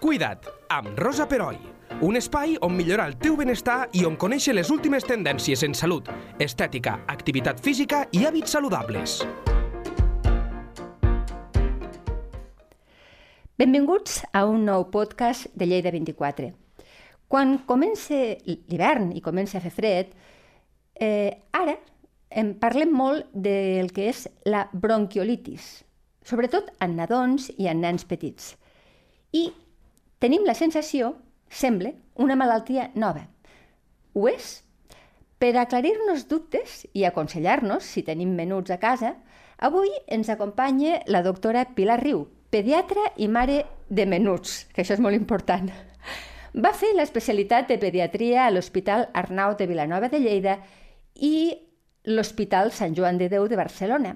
Cuida't, 0.00 0.44
amb 0.68 0.98
Rosa 0.98 1.24
Peroi. 1.26 1.56
Un 2.04 2.18
espai 2.18 2.56
on 2.60 2.74
millorar 2.76 3.06
el 3.08 3.14
teu 3.16 3.36
benestar 3.38 3.86
i 3.96 4.02
on 4.04 4.18
conèixer 4.20 4.52
les 4.52 4.68
últimes 4.70 5.06
tendències 5.08 5.62
en 5.64 5.72
salut, 5.74 6.10
estètica, 6.42 6.98
activitat 7.08 7.62
física 7.64 8.02
i 8.12 8.26
hàbits 8.28 8.52
saludables. 8.52 9.16
Benvinguts 13.56 14.20
a 14.36 14.44
un 14.44 14.68
nou 14.68 14.90
podcast 14.92 15.48
de 15.56 15.70
Lleida 15.70 15.94
24. 15.94 16.52
Quan 17.26 17.58
comença 17.64 18.20
l'hivern 18.44 19.14
i 19.16 19.24
comença 19.24 19.56
a 19.56 19.64
fer 19.64 19.72
fred, 19.72 20.16
eh, 21.00 21.32
ara 21.56 21.78
en 22.28 22.52
parlem 22.60 22.92
molt 22.92 23.32
del 23.32 23.94
que 23.96 24.10
és 24.12 24.26
la 24.44 24.66
bronquiolitis, 24.74 25.86
sobretot 26.20 26.68
en 26.84 26.98
nadons 27.00 27.48
i 27.56 27.70
en 27.72 27.80
nens 27.80 28.04
petits. 28.04 28.58
I 29.32 29.48
tenim 30.18 30.44
la 30.46 30.54
sensació, 30.54 31.14
sembla, 31.50 31.92
una 32.16 32.36
malaltia 32.36 32.90
nova. 32.94 33.26
Ho 34.14 34.28
és? 34.28 34.62
Per 35.38 35.52
aclarir-nos 35.60 36.24
dubtes 36.30 36.86
i 36.96 37.04
aconsellar-nos, 37.04 37.84
si 37.84 38.02
tenim 38.02 38.32
menuts 38.36 38.72
a 38.72 38.78
casa, 38.80 39.12
avui 39.58 39.90
ens 40.08 40.30
acompanya 40.32 41.02
la 41.06 41.22
doctora 41.22 41.66
Pilar 41.76 42.00
Riu, 42.00 42.24
pediatra 42.50 43.10
i 43.16 43.28
mare 43.28 43.64
de 43.88 44.06
menuts, 44.08 44.64
que 44.72 44.82
això 44.82 44.96
és 44.96 45.02
molt 45.04 45.16
important. 45.16 45.68
Va 46.56 46.72
fer 46.72 46.94
l'especialitat 46.96 47.68
de 47.68 47.76
pediatria 47.76 48.46
a 48.46 48.50
l'Hospital 48.50 49.10
Arnau 49.12 49.56
de 49.58 49.66
Vilanova 49.68 50.08
de 50.08 50.22
Lleida 50.22 50.56
i 51.20 51.52
l'Hospital 52.08 52.72
Sant 52.72 52.96
Joan 52.96 53.18
de 53.20 53.28
Déu 53.28 53.44
de 53.50 53.58
Barcelona. 53.60 54.14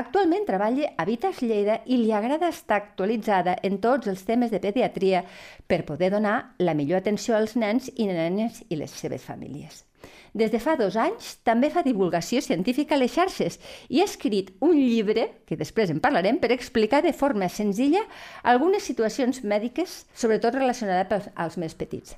Actualment 0.00 0.46
treballa 0.48 0.94
a 0.96 1.04
Vitas 1.04 1.42
Lleida 1.44 1.74
i 1.84 1.98
li 2.00 2.12
agrada 2.16 2.48
estar 2.48 2.78
actualitzada 2.78 3.58
en 3.68 3.76
tots 3.84 4.08
els 4.08 4.22
temes 4.24 4.48
de 4.48 4.60
pediatria 4.62 5.20
per 5.68 5.82
poder 5.84 6.08
donar 6.14 6.54
la 6.56 6.72
millor 6.78 7.02
atenció 7.02 7.36
als 7.36 7.52
nens 7.60 7.90
i 7.96 8.06
nenes 8.08 8.62
i 8.70 8.78
les 8.80 8.94
seves 8.96 9.26
famílies. 9.28 9.82
Des 10.32 10.48
de 10.54 10.60
fa 10.62 10.78
dos 10.80 10.96
anys 10.96 11.34
també 11.44 11.68
fa 11.74 11.84
divulgació 11.84 12.40
científica 12.40 12.96
a 12.96 13.02
les 13.02 13.12
xarxes 13.12 13.60
i 13.90 14.00
ha 14.00 14.08
escrit 14.08 14.54
un 14.64 14.78
llibre, 14.78 15.26
que 15.44 15.60
després 15.60 15.92
en 15.92 16.00
parlarem, 16.00 16.40
per 16.40 16.54
explicar 16.56 17.02
de 17.04 17.12
forma 17.12 17.50
senzilla 17.52 18.06
algunes 18.42 18.88
situacions 18.88 19.44
mèdiques, 19.44 20.06
sobretot 20.14 20.56
relacionades 20.56 21.28
als 21.34 21.60
més 21.60 21.76
petits. 21.76 22.16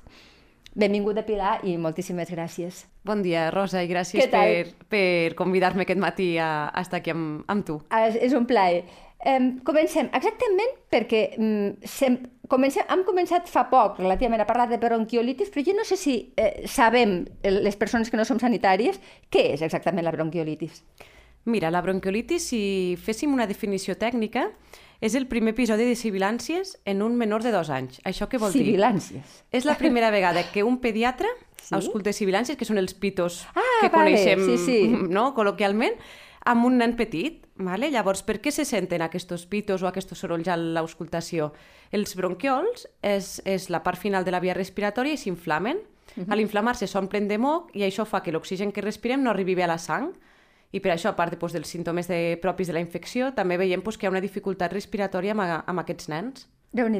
Benvinguda, 0.73 1.21
Pilar, 1.21 1.59
i 1.69 1.75
moltíssimes 1.77 2.31
gràcies. 2.33 2.83
Bon 3.05 3.21
dia, 3.21 3.49
Rosa, 3.53 3.83
i 3.85 3.89
gràcies 3.89 4.25
per, 4.31 4.73
per 4.89 5.35
convidar-me 5.37 5.85
aquest 5.85 6.01
matí 6.01 6.33
a, 6.41 6.69
a 6.73 6.81
estar 6.81 7.01
aquí 7.01 7.13
amb, 7.13 7.43
amb 7.51 7.65
tu. 7.67 7.77
Ah, 7.93 8.07
és, 8.07 8.17
és 8.17 8.33
un 8.33 8.47
plaer. 8.49 8.81
Um, 9.23 9.53
comencem 9.63 10.09
exactament 10.17 10.73
perquè 10.91 11.21
um, 11.37 11.69
sem, 11.87 12.17
comencem, 12.51 12.83
hem 12.91 13.05
començat 13.07 13.47
fa 13.47 13.67
poc 13.71 14.01
relativament 14.01 14.43
a 14.43 14.47
parlar 14.49 14.65
de 14.71 14.81
bronquiolitis, 14.81 15.53
però 15.53 15.63
jo 15.69 15.77
no 15.77 15.85
sé 15.87 15.95
si 15.95 16.17
eh, 16.35 16.65
sabem, 16.67 17.21
les 17.45 17.77
persones 17.79 18.11
que 18.11 18.19
no 18.19 18.25
som 18.27 18.41
sanitàries, 18.41 18.99
què 19.31 19.51
és 19.53 19.63
exactament 19.63 20.03
la 20.03 20.11
bronquiolitis. 20.15 20.81
Mira, 21.45 21.71
la 21.71 21.83
bronquiolitis, 21.85 22.49
si 22.49 22.63
féssim 22.99 23.31
una 23.35 23.47
definició 23.47 23.95
tècnica, 23.99 24.49
és 25.03 25.17
el 25.19 25.25
primer 25.27 25.51
episodi 25.51 25.83
de 25.83 25.97
sibilàncies 25.99 26.77
en 26.87 27.01
un 27.03 27.17
menor 27.19 27.43
de 27.43 27.51
dos 27.51 27.67
anys. 27.73 27.99
Això 28.07 28.29
què 28.31 28.39
vol 28.39 28.53
sibilàncies. 28.53 29.19
dir? 29.19 29.19
Sibilàncies. 29.19 29.41
És 29.51 29.65
la 29.67 29.75
primera 29.75 30.13
vegada 30.15 30.45
que 30.53 30.63
un 30.63 30.77
pediatre 30.79 31.27
sí? 31.59 31.73
ausculta 31.75 32.13
sibilàncies, 32.15 32.55
que 32.55 32.67
són 32.67 32.79
els 32.79 32.95
pitos 32.95 33.41
ah, 33.51 33.65
que 33.81 33.89
vale. 33.91 34.13
coneixem 34.13 34.45
sí, 34.47 34.55
sí. 34.63 34.77
no, 35.17 35.33
col·loquialment, 35.35 35.99
amb 36.47 36.69
un 36.69 36.79
nen 36.79 36.95
petit. 36.95 37.41
Vale? 37.59 37.91
Llavors, 37.91 38.23
per 38.25 38.39
què 38.41 38.49
se 38.49 38.63
senten 38.65 39.03
aquests 39.03 39.43
pitos 39.51 39.83
o 39.83 39.89
aquests 39.91 40.15
sorolls 40.17 40.47
a 40.47 40.55
l'auscultació? 40.57 41.51
Els 41.91 42.15
bronquiols 42.17 42.87
és, 43.03 43.35
és 43.45 43.67
la 43.69 43.83
part 43.83 43.99
final 43.99 44.23
de 44.23 44.31
la 44.33 44.39
via 44.41 44.55
respiratòria 44.55 45.13
i 45.13 45.19
s'inflamen. 45.19 45.83
Uh 46.15 46.23
-huh. 46.23 46.31
A 46.31 46.35
l'inflamar-se 46.35 46.87
s'omplen 46.87 47.27
de 47.27 47.37
moc 47.37 47.75
i 47.75 47.83
això 47.83 48.05
fa 48.05 48.23
que 48.23 48.31
l'oxigen 48.31 48.71
que 48.71 48.81
respirem 48.81 49.21
no 49.21 49.29
arribi 49.29 49.55
bé 49.55 49.63
a 49.63 49.67
la 49.67 49.77
sang 49.77 50.13
i 50.73 50.81
per 50.81 50.95
això, 50.95 51.13
a 51.13 51.17
part 51.17 51.35
doncs, 51.37 51.53
dels 51.53 51.69
símptomes 51.69 52.09
de, 52.09 52.35
propis 52.41 52.69
de 52.69 52.75
la 52.75 52.81
infecció, 52.83 53.31
també 53.37 53.59
veiem 53.61 53.83
doncs, 53.85 53.97
que 53.97 54.07
hi 54.07 54.09
ha 54.09 54.13
una 54.13 54.23
dificultat 54.23 54.73
respiratòria 54.73 55.35
amb, 55.37 55.45
amb 55.69 55.83
aquests 55.83 56.09
nens. 56.09 56.47
déu 56.73 56.87
nhi 56.89 56.99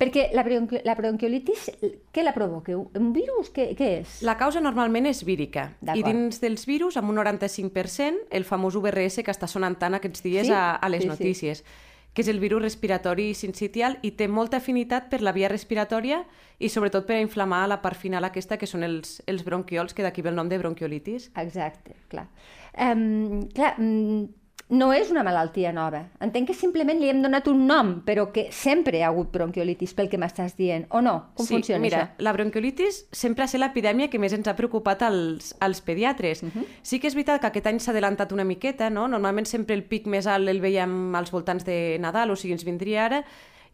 Perquè 0.00 0.30
la, 0.32 0.42
bronqui 0.42 0.80
la 0.84 0.94
bronquiolitis, 0.96 1.68
què 2.10 2.24
la 2.24 2.32
provoca? 2.32 2.72
Un 2.72 3.12
virus? 3.12 3.52
Què, 3.52 3.74
què 3.76 3.90
és? 4.00 4.22
La 4.24 4.38
causa 4.40 4.60
normalment 4.60 5.06
és 5.06 5.22
vírica. 5.24 5.74
I 5.94 6.02
dins 6.02 6.40
dels 6.40 6.64
virus, 6.64 6.96
amb 6.96 7.10
un 7.10 7.20
95%, 7.20 8.26
el 8.30 8.48
famós 8.48 8.74
VRS 8.80 9.20
que 9.22 9.30
està 9.30 9.46
sonant 9.46 9.76
tant 9.76 9.94
aquests 9.94 10.24
dies 10.24 10.48
sí? 10.48 10.56
a, 10.56 10.76
a 10.80 10.88
les 10.88 11.04
sí, 11.04 11.12
notícies. 11.12 11.58
Sí 11.58 11.88
que 12.14 12.22
és 12.24 12.28
el 12.28 12.40
virus 12.42 12.62
respiratori 12.62 13.30
sincitial 13.38 13.98
i 14.02 14.12
té 14.18 14.26
molta 14.28 14.58
afinitat 14.58 15.08
per 15.10 15.20
la 15.22 15.32
via 15.36 15.50
respiratòria 15.52 16.24
i 16.58 16.68
sobretot 16.68 17.06
per 17.06 17.16
a 17.16 17.22
inflamar 17.22 17.66
la 17.70 17.80
part 17.82 17.98
final 17.98 18.26
aquesta, 18.26 18.58
que 18.58 18.66
són 18.66 18.82
els, 18.86 19.20
els 19.30 19.44
bronquiols, 19.46 19.94
que 19.94 20.02
d'aquí 20.02 20.22
ve 20.22 20.32
el 20.32 20.38
nom 20.38 20.50
de 20.50 20.58
bronquiolitis. 20.58 21.30
Exacte, 21.38 21.94
clar. 22.10 22.26
Um, 22.74 23.46
clar, 23.54 23.76
um, 23.78 24.26
no 24.70 24.92
és 24.94 25.10
una 25.10 25.24
malaltia 25.26 25.72
nova. 25.74 26.04
Entenc 26.22 26.50
que 26.50 26.54
simplement 26.54 27.00
li 27.00 27.10
hem 27.10 27.20
donat 27.24 27.48
un 27.50 27.64
nom, 27.66 27.92
però 28.06 28.28
que 28.34 28.46
sempre 28.54 28.98
hi 28.98 29.02
ha 29.02 29.10
hagut 29.10 29.32
bronquiolitis, 29.34 29.92
pel 29.98 30.08
que 30.10 30.18
m'estàs 30.20 30.54
dient, 30.58 30.86
o 30.94 31.02
no? 31.02 31.16
Com 31.34 31.46
sí, 31.46 31.56
funciona 31.56 31.82
mira, 31.82 32.02
això? 32.04 32.24
la 32.26 32.34
bronquiolitis 32.36 33.02
sempre 33.10 33.44
ha 33.44 33.50
estat 33.50 33.64
l'epidèmia 33.64 34.08
que 34.10 34.20
més 34.22 34.34
ens 34.36 34.48
ha 34.48 34.56
preocupat 34.58 35.02
als, 35.08 35.52
als 35.60 35.82
pediatres. 35.82 36.42
Uh 36.42 36.50
-huh. 36.54 36.66
Sí 36.82 37.00
que 37.00 37.08
és 37.08 37.14
veritat 37.14 37.40
que 37.40 37.48
aquest 37.48 37.66
any 37.66 37.80
s'ha 37.80 37.90
adelantat 37.90 38.32
una 38.32 38.44
miqueta, 38.44 38.90
no? 38.90 39.08
Normalment 39.08 39.46
sempre 39.46 39.74
el 39.74 39.82
pic 39.82 40.06
més 40.06 40.26
alt 40.26 40.48
el 40.48 40.60
veiem 40.60 41.14
als 41.14 41.30
voltants 41.30 41.64
de 41.64 41.98
Nadal, 41.98 42.30
o 42.30 42.36
sigui, 42.36 42.52
ens 42.52 42.64
vindria 42.64 43.04
ara, 43.04 43.24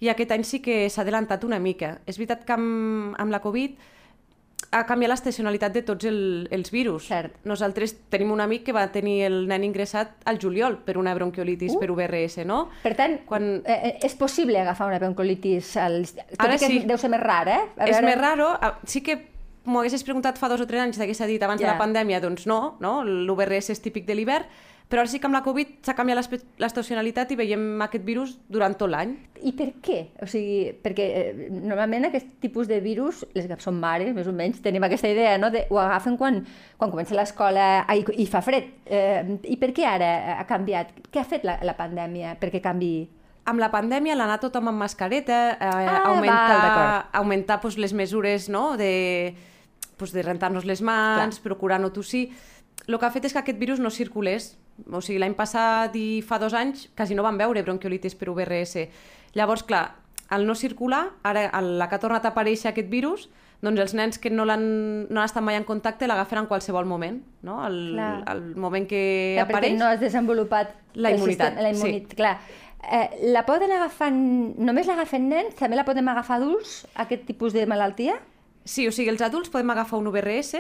i 0.01 0.09
aquest 0.09 0.33
any 0.33 0.45
sí 0.45 0.61
que 0.61 0.89
s'ha 0.91 1.03
adelantat 1.03 1.45
una 1.45 1.59
mica. 1.59 2.01
És 2.07 2.19
veritat 2.19 2.45
que 2.45 2.53
amb, 2.53 3.15
amb 3.19 3.31
la 3.31 3.41
Covid 3.41 3.77
ha 4.78 4.87
canviat 4.88 5.12
l'estacionalitat 5.12 5.75
de 5.75 5.82
tots 5.87 6.09
el, 6.09 6.19
els 6.54 6.72
virus. 6.72 7.09
Cert. 7.10 7.38
Nosaltres 7.48 7.94
tenim 8.12 8.32
un 8.34 8.42
amic 8.44 8.66
que 8.69 8.75
va 8.76 8.87
tenir 8.94 9.19
el 9.28 9.38
nen 9.50 9.64
ingressat 9.66 10.26
al 10.28 10.41
juliol 10.42 10.78
per 10.87 10.97
una 11.00 11.14
bronquiolitis 11.16 11.76
uh. 11.76 11.81
per 11.82 11.91
UVRS, 11.94 12.44
no? 12.48 12.66
Per 12.82 12.94
tant, 12.98 13.20
Quan... 13.28 13.48
eh, 13.65 13.78
eh 13.91 13.94
és 14.06 14.15
possible 14.19 14.60
agafar 14.60 14.91
una 14.91 15.00
bronquiolitis, 15.03 15.76
als... 15.81 16.15
tot 16.15 16.47
Ara 16.47 16.59
que 16.60 16.69
sí. 16.69 16.82
deu 16.86 17.00
ser 17.00 17.10
més 17.12 17.22
rar, 17.22 17.47
eh? 17.48 17.62
A 17.76 17.88
és 17.88 17.97
veure... 17.97 18.06
més 18.10 18.20
raro, 18.20 18.53
sí 18.86 19.03
que 19.06 19.19
m'ho 19.66 19.82
haguessis 19.82 20.04
preguntat 20.06 20.38
fa 20.38 20.48
dos 20.53 20.62
o 20.62 20.69
tres 20.69 20.84
anys, 20.84 21.00
t'hagués 21.00 21.25
dit 21.26 21.42
abans 21.42 21.60
yeah. 21.60 21.72
de 21.72 21.75
la 21.75 21.81
pandèmia, 21.81 22.20
doncs 22.22 22.47
no, 22.47 22.76
no? 22.81 23.00
l'UVRS 23.04 23.72
és 23.75 23.82
típic 23.82 24.06
de 24.06 24.15
l'hivern, 24.15 24.47
però 24.86 25.02
ara 25.02 25.10
sí 25.10 25.19
que 25.19 25.26
amb 25.26 25.34
la 25.34 25.42
Covid 25.42 25.80
s'ha 25.82 25.97
canviat 25.98 26.36
l'estacionalitat 26.62 27.32
i 27.34 27.38
veiem 27.41 27.82
aquest 27.82 28.04
virus 28.06 28.36
durant 28.47 28.76
tot 28.78 28.91
l'any. 28.92 29.16
I 29.42 29.50
per 29.58 29.72
què? 29.82 29.98
O 30.22 30.28
sigui, 30.30 30.76
perquè 30.82 31.06
eh, 31.19 31.48
normalment 31.50 32.06
aquest 32.06 32.36
tipus 32.42 32.70
de 32.70 32.78
virus, 32.84 33.24
les 33.34 33.48
que 33.50 33.58
són 33.62 33.80
mares, 33.82 34.12
més 34.14 34.30
o 34.30 34.34
menys, 34.36 34.60
tenim 34.62 34.86
aquesta 34.86 35.10
idea, 35.10 35.34
no? 35.42 35.50
De, 35.50 35.64
ho 35.74 35.80
agafen 35.82 36.14
quan, 36.20 36.38
quan 36.78 36.92
comença 36.92 37.19
l'escola 37.19 37.82
i, 37.91 38.04
i 38.22 38.28
fa 38.30 38.44
fred. 38.47 38.70
Eh, 38.86 39.24
I 39.42 39.58
per 39.58 39.72
què 39.74 39.88
ara 39.91 40.10
ha 40.36 40.47
canviat? 40.47 40.94
Què 41.10 41.22
ha 41.22 41.26
fet 41.26 41.47
la, 41.47 41.58
la 41.66 41.74
pandèmia 41.78 42.36
perquè 42.38 42.62
canvi 42.62 42.94
amb 43.47 43.62
la 43.62 43.68
pandèmia 43.70 44.16
l'anar 44.18 44.41
tothom 44.42 44.72
amb 44.72 44.82
mascareta, 44.82 45.41
eh, 45.54 45.66
ah, 45.70 46.00
augmentar, 46.10 46.56
val, 46.62 46.94
augmentar 47.20 47.60
pues, 47.62 47.76
les 47.78 47.94
mesures 47.94 48.48
no? 48.50 48.76
de, 48.76 49.36
pues, 49.97 50.10
de 50.10 50.22
rentar-nos 50.26 50.66
les 50.66 50.82
mans, 50.82 51.38
Clar. 51.38 51.44
procurar 51.44 51.78
no 51.78 51.92
tossir, 51.94 52.28
el 52.86 52.98
que 52.98 53.06
ha 53.06 53.12
fet 53.14 53.28
és 53.28 53.34
que 53.34 53.44
aquest 53.44 53.62
virus 53.62 53.82
no 53.82 53.94
circulés 53.94 54.56
o 54.91 55.00
sigui, 55.00 55.19
l'any 55.22 55.37
passat 55.38 55.94
i 55.97 56.22
fa 56.26 56.38
dos 56.42 56.54
anys 56.54 56.88
quasi 56.97 57.16
no 57.16 57.25
van 57.26 57.38
veure 57.41 57.62
bronquiolitis 57.64 58.16
per 58.19 58.31
UVRS. 58.32 58.87
Llavors, 59.37 59.64
clar, 59.66 59.87
al 60.28 60.47
no 60.47 60.54
circular, 60.54 61.06
ara 61.22 61.47
a 61.48 61.60
la 61.62 61.88
que 61.88 61.97
ha 61.97 62.03
tornat 62.03 62.25
a 62.26 62.32
aparèixer 62.34 62.72
aquest 62.72 62.88
virus, 62.91 63.28
doncs 63.65 63.81
els 63.81 63.94
nens 63.97 64.20
que 64.20 64.31
no 64.31 64.44
l'han 64.44 64.66
no 65.09 65.22
estat 65.22 65.44
mai 65.44 65.56
en 65.56 65.65
contacte 65.65 66.09
l'agafen 66.09 66.42
en 66.42 66.48
qualsevol 66.50 66.86
moment, 66.88 67.22
no? 67.47 67.60
El, 67.66 67.98
el 67.98 68.44
moment 68.60 68.86
que 68.91 69.03
clar, 69.38 69.47
apareix... 69.47 69.72
Perquè 69.72 69.81
no 69.81 69.88
has 69.88 70.00
desenvolupat 70.03 70.75
la 70.94 71.15
immunitat. 71.15 71.60
la 71.62 71.72
immunitat, 71.72 72.12
sí. 72.12 72.20
clar. 72.20 72.36
Eh, 72.86 73.31
la 73.32 73.42
poden 73.48 73.72
agafar, 73.75 74.12
només 74.12 74.86
l'agafen 74.86 75.31
nens? 75.31 75.56
També 75.59 75.78
la 75.78 75.86
podem 75.88 76.06
agafar 76.12 76.41
adults, 76.41 76.82
aquest 77.06 77.24
tipus 77.27 77.56
de 77.56 77.65
malaltia? 77.66 78.18
Sí, 78.66 78.86
o 78.86 78.92
sigui, 78.92 79.09
els 79.15 79.22
adults 79.24 79.51
podem 79.51 79.72
agafar 79.72 79.98
un 80.03 80.10
UVRS, 80.10 80.59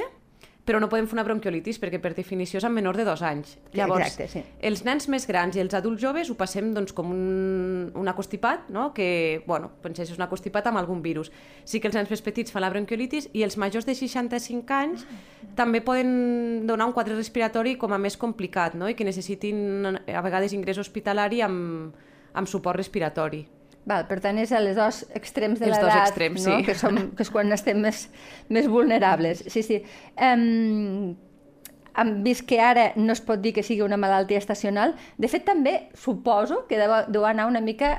però 0.66 0.80
no 0.82 0.88
podem 0.90 1.06
fer 1.06 1.14
una 1.14 1.24
bronquiolitis 1.24 1.78
perquè 1.78 2.00
per 2.02 2.10
definició 2.16 2.58
és 2.58 2.66
en 2.66 2.74
menor 2.74 2.98
de 2.98 3.04
dos 3.06 3.22
anys. 3.22 3.54
Llavors, 3.76 4.08
Exacte, 4.08 4.26
sí. 4.32 4.42
els 4.66 4.82
nens 4.84 5.06
més 5.12 5.24
grans 5.30 5.54
i 5.54 5.62
els 5.62 5.76
adults 5.78 6.02
joves 6.02 6.28
ho 6.32 6.34
passem 6.38 6.72
doncs, 6.74 6.92
com 6.96 7.12
un, 7.14 7.92
un 7.94 8.10
acostipat, 8.10 8.66
no? 8.74 8.88
que, 8.96 9.44
bueno, 9.46 9.70
pensés, 9.84 10.10
és 10.10 10.18
un 10.18 10.26
acostipat 10.26 10.66
amb 10.66 10.82
algun 10.82 11.04
virus. 11.06 11.30
Sí 11.64 11.78
que 11.80 11.86
els 11.86 11.96
nens 11.96 12.10
més 12.10 12.24
petits 12.26 12.50
fan 12.52 12.66
la 12.66 12.72
bronquiolitis 12.74 13.30
i 13.32 13.46
els 13.46 13.56
majors 13.62 13.86
de 13.86 13.94
65 13.94 14.74
anys 14.74 15.06
també 15.56 15.80
poden 15.86 16.66
donar 16.66 16.90
un 16.90 16.96
quadre 16.96 17.14
respiratori 17.14 17.76
com 17.78 17.94
a 17.94 18.02
més 18.02 18.18
complicat 18.18 18.74
no? 18.74 18.90
i 18.90 18.98
que 18.98 19.06
necessitin 19.06 19.94
a 19.94 20.24
vegades 20.26 20.52
ingrés 20.56 20.82
hospitalari 20.82 21.44
amb, 21.46 21.94
amb 22.34 22.50
suport 22.50 22.82
respiratori. 22.82 23.46
Val, 23.86 24.02
per 24.08 24.18
tant, 24.18 24.38
és 24.42 24.50
a 24.50 24.58
les 24.58 24.74
dos 24.74 25.04
extrems 25.14 25.60
de 25.62 25.68
l'edat, 25.70 26.16
no? 26.18 26.40
sí. 26.42 26.56
que, 26.66 26.74
som, 26.74 26.96
que 27.14 27.22
és 27.22 27.30
quan 27.30 27.54
estem 27.54 27.78
més, 27.84 28.08
més 28.50 28.66
vulnerables. 28.66 29.44
Sí, 29.52 29.62
sí. 29.62 29.78
Um, 30.18 31.14
hem 31.96 32.10
vist 32.24 32.44
que 32.50 32.58
ara 32.60 32.90
no 32.98 33.14
es 33.14 33.22
pot 33.24 33.40
dir 33.40 33.54
que 33.54 33.62
sigui 33.62 33.86
una 33.86 33.98
malaltia 34.00 34.42
estacional. 34.42 34.96
De 35.22 35.30
fet, 35.30 35.46
també 35.46 35.76
suposo 35.94 36.64
que 36.66 36.80
deu, 36.82 36.96
deu 37.14 37.28
anar 37.30 37.46
una 37.46 37.62
mica 37.62 37.94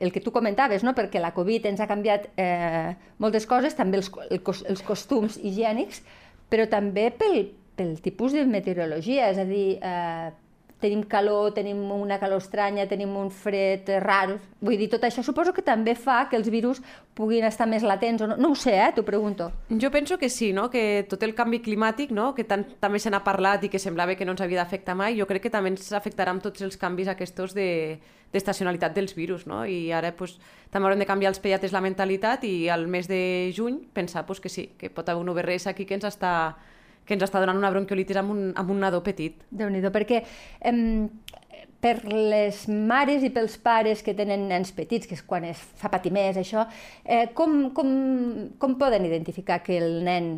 el 0.00 0.12
que 0.12 0.20
tu 0.20 0.32
comentaves, 0.34 0.84
no? 0.84 0.92
perquè 0.94 1.22
la 1.22 1.32
Covid 1.34 1.70
ens 1.70 1.80
ha 1.80 1.88
canviat 1.88 2.28
eh, 2.36 2.94
moltes 3.22 3.46
coses, 3.46 3.76
també 3.78 4.00
els, 4.00 4.10
el, 4.28 4.40
els 4.42 4.82
costums 4.84 5.38
higiènics, 5.38 6.02
però 6.50 6.66
també 6.68 7.08
pel, 7.14 7.52
pel 7.78 7.94
tipus 8.02 8.34
de 8.34 8.44
meteorologia, 8.50 9.30
és 9.30 9.38
a 9.38 9.46
dir, 9.48 9.78
eh, 9.78 10.32
tenim 10.84 11.02
calor, 11.08 11.54
tenim 11.56 11.80
una 11.94 12.18
calor 12.20 12.42
estranya, 12.42 12.84
tenim 12.90 13.14
un 13.16 13.30
fred 13.32 13.88
rar. 14.04 14.36
Vull 14.64 14.76
dir, 14.80 14.90
tot 14.92 15.04
això 15.06 15.24
suposo 15.24 15.54
que 15.56 15.64
també 15.64 15.94
fa 15.96 16.26
que 16.28 16.36
els 16.36 16.50
virus 16.52 16.82
puguin 17.16 17.46
estar 17.48 17.66
més 17.70 17.84
latents 17.86 18.24
o 18.24 18.28
no. 18.28 18.36
No 18.40 18.52
ho 18.52 18.58
sé, 18.58 18.74
eh? 18.76 18.90
T'ho 18.96 19.04
pregunto. 19.06 19.50
Jo 19.70 19.90
penso 19.94 20.18
que 20.18 20.28
sí, 20.28 20.52
no? 20.52 20.68
que 20.70 21.06
tot 21.08 21.22
el 21.24 21.34
canvi 21.34 21.62
climàtic, 21.64 22.12
no? 22.12 22.32
que 22.34 22.44
tant, 22.44 22.66
també 22.80 23.00
se 23.00 23.12
n'ha 23.12 23.22
parlat 23.24 23.64
i 23.64 23.72
que 23.72 23.80
semblava 23.80 24.16
que 24.18 24.26
no 24.28 24.34
ens 24.36 24.44
havia 24.44 24.60
d'afectar 24.62 24.96
mai, 24.98 25.16
jo 25.18 25.28
crec 25.30 25.46
que 25.46 25.54
també 25.54 25.72
ens 25.72 25.92
afectarà 25.96 26.34
amb 26.34 26.44
tots 26.44 26.64
els 26.66 26.76
canvis 26.80 27.08
aquests 27.12 27.56
de 27.56 27.70
d'estacionalitat 28.34 28.90
dels 28.96 29.14
virus, 29.14 29.44
no? 29.46 29.60
I 29.62 29.92
ara 29.94 30.10
pues, 30.18 30.32
també 30.74 30.88
haurem 30.88 30.98
de 30.98 31.06
canviar 31.06 31.30
els 31.30 31.38
pediatres 31.38 31.70
la 31.70 31.82
mentalitat 31.84 32.42
i 32.48 32.68
al 32.68 32.88
mes 32.90 33.06
de 33.06 33.52
juny 33.54 33.78
pensar 33.94 34.24
pues, 34.26 34.40
que 34.42 34.50
sí, 34.50 34.72
que 34.78 34.90
pot 34.90 35.08
haver 35.08 35.22
un 35.22 35.30
UVRS 35.30 35.68
aquí 35.70 35.86
que 35.86 35.94
ens 35.94 36.08
està 36.08 36.56
que 37.04 37.14
ens 37.16 37.24
està 37.26 37.40
donant 37.42 37.60
una 37.60 37.70
bronquiolitis 37.70 38.20
amb 38.20 38.34
un, 38.34 38.44
amb 38.56 38.70
un 38.70 38.80
nadó 38.80 39.02
petit. 39.04 39.42
déu 39.50 39.68
nhi 39.68 39.82
perquè 39.84 40.22
em, 40.60 41.10
per 41.84 41.98
les 42.08 42.64
mares 42.68 43.24
i 43.26 43.30
pels 43.30 43.58
pares 43.60 44.02
que 44.02 44.14
tenen 44.16 44.48
nens 44.48 44.72
petits, 44.72 45.06
que 45.06 45.18
és 45.18 45.22
quan 45.22 45.44
es 45.44 45.60
fa 45.76 45.90
patir 45.92 46.12
més 46.16 46.38
això, 46.40 46.64
eh, 47.04 47.28
com, 47.36 47.70
com, 47.76 47.90
com 48.58 48.78
poden 48.80 49.04
identificar 49.04 49.60
que 49.62 49.76
el 49.78 50.02
nen 50.06 50.32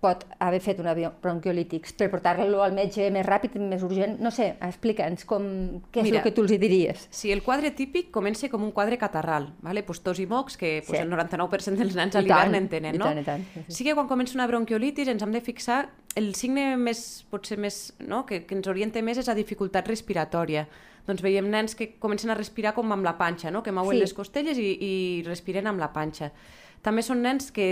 pot 0.00 0.22
haver 0.38 0.60
fet 0.62 0.78
una 0.78 0.92
bronquiolitis 0.94 1.92
per 1.98 2.06
portar-lo 2.12 2.62
al 2.62 2.74
metge 2.76 3.08
més 3.14 3.26
ràpid, 3.26 3.56
més 3.58 3.82
urgent? 3.82 4.18
No 4.22 4.30
sé, 4.34 4.52
explica'ns 4.62 5.26
com, 5.26 5.44
què 5.90 6.02
és 6.02 6.06
Mira, 6.06 6.20
el 6.20 6.26
que 6.28 6.32
tu 6.36 6.44
els 6.46 6.54
diries. 6.54 7.08
Sí, 7.10 7.32
el 7.34 7.42
quadre 7.42 7.72
típic 7.74 8.12
comença 8.14 8.50
com 8.52 8.62
un 8.62 8.70
quadre 8.76 8.98
catarral, 8.98 9.50
¿vale? 9.62 9.82
pues 9.82 10.02
tos 10.06 10.20
i 10.22 10.26
mocs, 10.30 10.56
que 10.56 10.82
pues, 10.86 11.00
sí. 11.00 11.02
el 11.02 11.10
99% 11.10 11.82
dels 11.82 11.98
nens 11.98 12.14
a 12.14 12.22
l'hivern 12.22 12.54
en 12.54 12.68
tenen, 12.70 12.98
no? 12.98 13.10
I 13.10 13.16
tant, 13.16 13.22
i 13.22 13.26
tant. 13.26 13.48
Sí, 13.54 13.64
sí. 13.66 13.78
sí 13.80 13.88
que 13.88 13.96
quan 13.98 14.10
comença 14.10 14.38
una 14.38 14.46
bronquiolitis 14.50 15.10
ens 15.10 15.24
hem 15.26 15.34
de 15.34 15.42
fixar 15.42 15.80
el 16.18 16.34
signe 16.38 16.76
més, 16.78 17.02
potser 17.30 17.58
més, 17.60 17.80
no? 17.98 18.24
que, 18.26 18.42
que 18.46 18.56
ens 18.58 18.70
orienta 18.70 19.02
més 19.04 19.18
és 19.18 19.28
la 19.30 19.36
dificultat 19.38 19.88
respiratòria. 19.90 20.66
Doncs 21.08 21.22
veiem 21.24 21.46
nens 21.50 21.74
que 21.74 21.94
comencen 22.02 22.30
a 22.30 22.36
respirar 22.36 22.74
com 22.76 22.90
amb 22.92 23.06
la 23.06 23.16
panxa, 23.18 23.52
no? 23.54 23.62
que 23.64 23.74
mouen 23.74 23.96
sí. 23.96 24.02
les 24.04 24.14
costelles 24.14 24.58
i, 24.60 24.70
i 24.78 24.94
respiren 25.26 25.70
amb 25.70 25.80
la 25.80 25.90
panxa. 25.94 26.30
També 26.84 27.02
són 27.02 27.22
nens 27.24 27.50
que, 27.54 27.68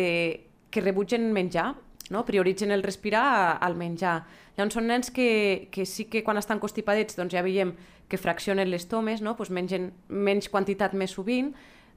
que 0.70 0.82
rebutgen 0.82 1.28
menjar, 1.34 1.74
no? 2.10 2.24
prioritzen 2.24 2.70
el 2.70 2.82
respirar 2.82 3.58
al 3.60 3.76
menjar. 3.76 4.24
Llavors 4.56 4.76
són 4.78 4.88
nens 4.88 5.10
que, 5.12 5.68
que 5.72 5.86
sí 5.86 6.06
que 6.10 6.22
quan 6.24 6.38
estan 6.40 6.60
constipadets 6.62 7.18
doncs 7.18 7.34
ja 7.34 7.44
veiem 7.44 7.74
que 8.08 8.18
fraccionen 8.18 8.70
les 8.70 8.86
tomes, 8.88 9.22
no? 9.22 9.36
pues 9.36 9.50
mengen 9.50 9.92
menys 10.08 10.48
quantitat 10.48 10.94
més 10.94 11.16
sovint, 11.16 11.52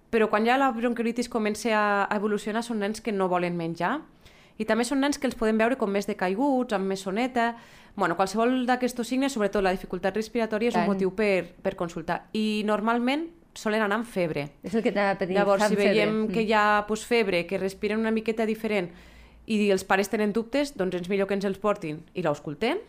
però 0.09 0.29
quan 0.29 0.45
ja 0.45 0.57
la 0.57 0.71
bronquiolitis 0.73 1.29
comença 1.29 1.73
a, 1.77 2.07
evolucionar 2.15 2.63
són 2.65 2.81
nens 2.81 3.01
que 3.01 3.13
no 3.13 3.29
volen 3.29 3.57
menjar. 3.57 3.99
I 4.59 4.65
també 4.67 4.83
són 4.83 4.99
nens 4.99 5.19
que 5.21 5.29
els 5.29 5.37
podem 5.39 5.59
veure 5.59 5.77
com 5.79 5.91
més 5.91 6.09
decaiguts, 6.09 6.75
amb 6.75 6.89
més 6.89 7.05
soneta... 7.05 7.53
Bueno, 7.99 8.15
qualsevol 8.15 8.67
d'aquests 8.67 9.01
signes, 9.03 9.33
sobretot 9.33 9.63
la 9.65 9.73
dificultat 9.75 10.15
respiratòria, 10.15 10.69
és 10.69 10.75
Tant. 10.77 10.85
un 10.85 10.93
motiu 10.93 11.09
per, 11.17 11.49
per 11.59 11.73
consultar. 11.75 12.29
I 12.37 12.61
normalment 12.63 13.25
solen 13.59 13.81
anar 13.83 13.97
amb 13.99 14.07
febre. 14.07 14.45
És 14.63 14.75
el 14.77 14.83
que 14.85 14.93
t'anava 14.93 15.17
a 15.17 15.19
pedir. 15.19 15.35
Llavors, 15.35 15.65
si 15.67 15.75
veiem 15.75 16.13
febre. 16.21 16.33
que 16.33 16.43
hi 16.45 16.53
ha 16.55 16.85
pues, 16.87 17.03
febre, 17.03 17.41
que 17.49 17.59
respiren 17.59 17.99
una 17.99 18.13
miqueta 18.15 18.45
diferent, 18.47 18.87
i 19.49 19.71
els 19.73 19.83
pares 19.83 20.11
tenen 20.11 20.33
dubtes, 20.35 20.75
doncs 20.77 21.01
és 21.01 21.09
millor 21.09 21.27
que 21.27 21.37
ens 21.37 21.47
els 21.49 21.59
portin 21.61 22.03
i 22.13 22.23
l'auscultem 22.25 22.79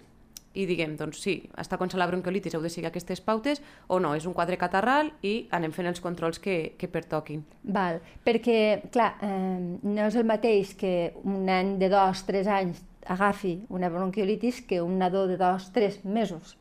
i 0.59 0.65
diguem, 0.67 0.97
doncs 0.99 1.21
sí, 1.23 1.37
està 1.62 1.79
començant 1.79 2.01
la 2.03 2.09
bronquiolitis, 2.11 2.57
heu 2.57 2.62
de 2.65 2.71
seguir 2.73 2.89
aquestes 2.89 3.21
pautes, 3.23 3.61
o 3.87 4.01
no, 4.03 4.17
és 4.19 4.27
un 4.27 4.35
quadre 4.35 4.59
catarral 4.59 5.12
i 5.23 5.47
anem 5.55 5.71
fent 5.73 5.87
els 5.87 6.03
controls 6.03 6.43
que, 6.43 6.75
que 6.79 6.91
pertoquin. 6.91 7.45
Val, 7.62 8.01
perquè, 8.27 8.59
clar, 8.91 9.12
eh, 9.23 9.59
no 9.87 10.09
és 10.09 10.19
el 10.19 10.27
mateix 10.27 10.75
que 10.81 10.95
un 11.23 11.45
nen 11.47 11.77
de 11.79 11.91
dos, 11.93 12.25
tres 12.27 12.51
anys 12.51 12.83
agafi 13.11 13.61
una 13.71 13.89
bronquiolitis 13.89 14.61
que 14.67 14.83
un 14.83 14.99
nadó 14.99 15.27
de 15.31 15.39
dos, 15.39 15.71
tres 15.73 16.05
mesos. 16.05 16.57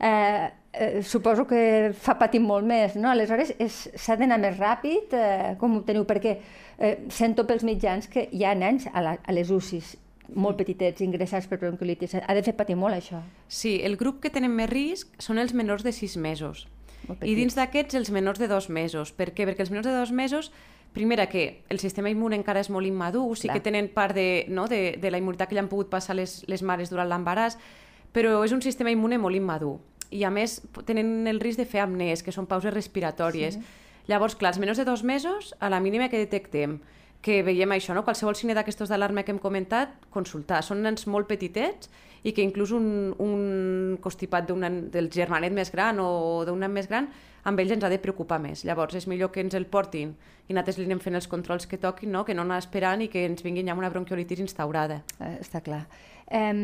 Eh, 0.00 0.50
eh, 0.72 1.02
suposo 1.02 1.46
que 1.46 1.92
fa 1.96 2.16
patir 2.18 2.40
molt 2.40 2.66
més, 2.66 2.96
no? 2.96 3.10
Aleshores, 3.10 3.54
s'ha 3.68 4.16
d'anar 4.16 4.40
més 4.42 4.58
ràpid? 4.58 5.16
Eh, 5.16 5.54
com 5.60 5.78
ho 5.78 5.82
teniu? 5.86 6.06
Perquè 6.08 6.36
eh, 6.78 6.94
sento 7.10 7.46
pels 7.46 7.66
mitjans 7.66 8.08
que 8.08 8.28
hi 8.32 8.44
ha 8.44 8.54
nens 8.54 8.88
a, 8.92 9.02
la, 9.04 9.18
a 9.20 9.36
les 9.36 9.50
UCIs 9.50 9.96
molt 10.30 10.60
petitets 10.60 11.02
ingressats 11.02 11.48
per 11.50 11.58
bronquiolitis. 11.58 12.14
Ha 12.22 12.34
de 12.36 12.42
fer 12.46 12.54
patir 12.54 12.76
molt, 12.78 12.94
això. 12.94 13.18
Sí, 13.48 13.80
el 13.82 13.96
grup 13.98 14.20
que 14.22 14.30
tenen 14.30 14.52
més 14.54 14.70
risc 14.70 15.16
són 15.18 15.42
els 15.42 15.56
menors 15.58 15.82
de 15.82 15.90
6 15.92 16.20
mesos. 16.22 16.68
I 17.26 17.34
dins 17.34 17.56
d'aquests, 17.56 17.96
els 17.98 18.12
menors 18.14 18.38
de 18.38 18.46
2 18.46 18.68
mesos. 18.70 19.10
Per 19.10 19.32
què? 19.34 19.48
Perquè 19.48 19.64
els 19.64 19.72
menors 19.74 19.88
de 19.88 19.96
2 19.96 20.12
mesos 20.14 20.52
primera, 20.92 21.28
que 21.28 21.62
el 21.68 21.78
sistema 21.78 22.10
immune 22.10 22.36
encara 22.36 22.62
és 22.62 22.70
molt 22.70 22.86
immadur, 22.86 23.36
sí 23.38 23.48
Clar. 23.48 23.56
que 23.56 23.64
tenen 23.64 23.90
part 23.94 24.14
de, 24.16 24.44
no, 24.50 24.66
de, 24.68 24.96
de 25.00 25.12
la 25.12 25.20
immunitat 25.22 25.50
que 25.50 25.56
li 25.56 25.62
han 25.62 25.70
pogut 25.70 25.90
passar 25.90 26.16
les, 26.18 26.40
les 26.50 26.64
mares 26.66 26.90
durant 26.90 27.08
l'embaràs, 27.10 27.58
però 28.12 28.40
és 28.44 28.52
un 28.52 28.62
sistema 28.62 28.90
immune 28.90 29.18
molt 29.18 29.36
immadur. 29.36 29.78
I 30.10 30.24
a 30.26 30.30
més 30.34 30.58
tenen 30.86 31.28
el 31.30 31.38
risc 31.40 31.60
de 31.60 31.68
fer 31.68 31.84
apnès, 31.84 32.24
que 32.26 32.34
són 32.34 32.48
pauses 32.50 32.74
respiratòries. 32.74 33.58
Sí. 33.58 33.76
Llavors, 34.10 34.34
clar, 34.34 34.54
els 34.54 34.58
menors 34.58 34.80
de 34.80 34.88
dos 34.88 35.04
mesos, 35.06 35.54
a 35.60 35.70
la 35.70 35.78
mínima 35.80 36.08
que 36.10 36.18
detectem 36.18 36.80
que 37.20 37.42
veiem 37.44 37.72
això, 37.74 37.94
no? 37.94 38.04
qualsevol 38.04 38.36
signe 38.36 38.54
d'aquestos 38.56 38.88
d'alarma 38.88 39.24
que 39.24 39.34
hem 39.34 39.40
comentat, 39.40 39.92
consultar. 40.12 40.62
Són 40.64 40.80
nens 40.84 41.04
molt 41.10 41.28
petitets 41.28 41.90
i 42.24 42.32
que 42.36 42.44
inclús 42.44 42.72
un, 42.76 42.86
un 43.20 43.98
constipat 44.00 44.48
del 44.48 45.10
germanet 45.12 45.52
més 45.56 45.72
gran 45.72 46.00
o 46.00 46.44
d'un 46.48 46.60
nen 46.64 46.72
més 46.72 46.88
gran, 46.88 47.08
amb 47.44 47.60
ells 47.60 47.72
ens 47.76 47.84
ha 47.84 47.92
de 47.92 48.00
preocupar 48.00 48.40
més. 48.40 48.64
Llavors 48.68 48.96
és 48.96 49.06
millor 49.08 49.32
que 49.32 49.44
ens 49.44 49.56
el 49.56 49.68
portin 49.68 50.14
i 50.48 50.56
nosaltres 50.56 50.80
li 50.80 50.88
anem 50.88 51.00
fent 51.00 51.16
els 51.16 51.28
controls 51.28 51.68
que 51.68 51.80
toquin, 51.80 52.12
no? 52.12 52.24
que 52.24 52.36
no 52.36 52.44
anar 52.44 52.60
esperant 52.60 53.04
i 53.04 53.08
que 53.12 53.24
ens 53.28 53.44
vinguin 53.44 53.68
ja 53.68 53.76
amb 53.76 53.84
una 53.84 53.92
bronquiolitis 53.92 54.40
instaurada. 54.44 55.02
Eh, 55.20 55.36
està 55.44 55.60
clar. 55.64 55.84
Eh, 56.26 56.56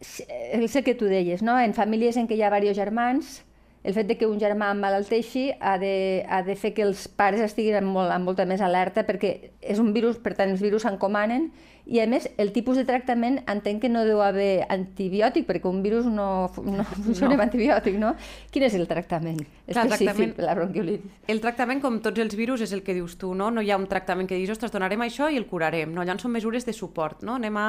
és 0.00 0.76
el 0.76 0.84
que 0.84 0.96
tu 0.96 1.06
deies, 1.06 1.42
no? 1.42 1.58
en 1.60 1.76
famílies 1.76 2.16
en 2.16 2.28
què 2.28 2.36
hi 2.36 2.42
ha 2.42 2.50
diversos 2.52 2.78
germans, 2.78 3.40
el 3.82 3.94
fet 3.96 4.10
de 4.10 4.16
que 4.20 4.28
un 4.28 4.36
germà 4.40 4.74
emmalalteixi 4.74 5.46
ha 5.56 5.78
de, 5.80 6.26
ha 6.28 6.42
de 6.44 6.56
fer 6.56 6.74
que 6.76 6.84
els 6.84 7.06
pares 7.08 7.40
estiguin 7.40 7.78
amb, 7.78 7.88
molt, 7.94 8.12
amb 8.12 8.28
molta 8.28 8.44
més 8.44 8.60
alerta 8.60 9.06
perquè 9.08 9.32
és 9.60 9.80
un 9.80 9.94
virus, 9.96 10.18
per 10.20 10.34
tant 10.36 10.52
els 10.52 10.60
virus 10.60 10.84
s'encomanen 10.84 11.48
i 11.88 11.98
a 12.02 12.06
més 12.06 12.28
el 12.36 12.52
tipus 12.52 12.76
de 12.76 12.84
tractament 12.84 13.38
entenc 13.48 13.80
que 13.82 13.88
no 13.88 14.04
deu 14.04 14.20
haver 14.20 14.66
antibiòtic 14.68 15.48
perquè 15.48 15.70
un 15.70 15.80
virus 15.82 16.10
no, 16.12 16.50
no 16.60 16.84
funciona 16.90 17.32
no. 17.32 17.38
amb 17.38 17.46
antibiòtic, 17.46 17.96
no? 17.98 18.12
Quin 18.52 18.66
és 18.68 18.76
el 18.76 18.84
tractament 18.90 19.40
Clar, 19.40 19.86
específic 19.86 20.04
tractament, 20.04 20.34
per 20.36 20.44
la 20.44 20.56
bronquiolitis? 20.58 21.16
El 21.32 21.40
tractament, 21.40 21.80
com 21.80 21.96
tots 22.04 22.20
els 22.20 22.36
virus, 22.36 22.66
és 22.68 22.76
el 22.76 22.84
que 22.84 22.94
dius 22.94 23.16
tu, 23.18 23.32
no? 23.34 23.48
No 23.50 23.64
hi 23.64 23.72
ha 23.72 23.80
un 23.80 23.88
tractament 23.88 24.28
que 24.28 24.36
diguis, 24.36 24.52
ostres, 24.52 24.74
donarem 24.76 25.08
això 25.08 25.32
i 25.32 25.40
el 25.40 25.48
curarem, 25.48 25.96
no? 25.96 26.04
Llavors 26.04 26.28
són 26.28 26.36
mesures 26.36 26.68
de 26.68 26.76
suport, 26.76 27.24
no? 27.24 27.40
Anem 27.40 27.56
a, 27.56 27.68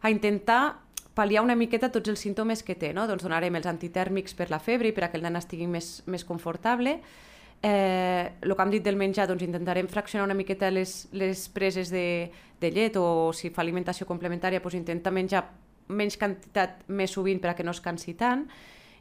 a 0.00 0.10
intentar 0.10 0.62
pal·liar 1.14 1.42
una 1.42 1.56
miqueta 1.58 1.90
tots 1.92 2.12
els 2.12 2.20
símptomes 2.22 2.62
que 2.62 2.76
té. 2.78 2.92
No? 2.96 3.06
Doncs 3.10 3.24
donarem 3.26 3.56
els 3.58 3.66
antitèrmics 3.66 4.36
per 4.38 4.50
la 4.50 4.60
febre 4.62 4.90
i 4.90 4.94
per 4.96 5.10
que 5.10 5.18
el 5.18 5.26
nen 5.26 5.38
estigui 5.40 5.66
més, 5.66 6.00
més 6.06 6.24
confortable. 6.24 7.00
Eh, 7.62 8.30
que 8.40 8.62
hem 8.62 8.70
dit 8.72 8.84
del 8.84 8.96
menjar, 8.96 9.26
doncs 9.28 9.44
intentarem 9.44 9.88
fraccionar 9.88 10.24
una 10.24 10.36
miqueta 10.36 10.70
les, 10.72 11.08
les 11.12 11.48
preses 11.52 11.90
de, 11.92 12.30
de 12.60 12.70
llet 12.72 12.96
o 12.96 13.32
si 13.36 13.50
fa 13.52 13.60
alimentació 13.60 14.06
complementària, 14.08 14.62
doncs 14.64 14.78
intenta 14.78 15.12
menjar 15.12 15.44
menys 15.90 16.16
quantitat 16.16 16.84
més 16.88 17.12
sovint 17.12 17.40
per 17.42 17.52
a 17.52 17.56
que 17.58 17.66
no 17.66 17.74
es 17.74 17.82
cansi 17.84 18.14
tant. 18.14 18.46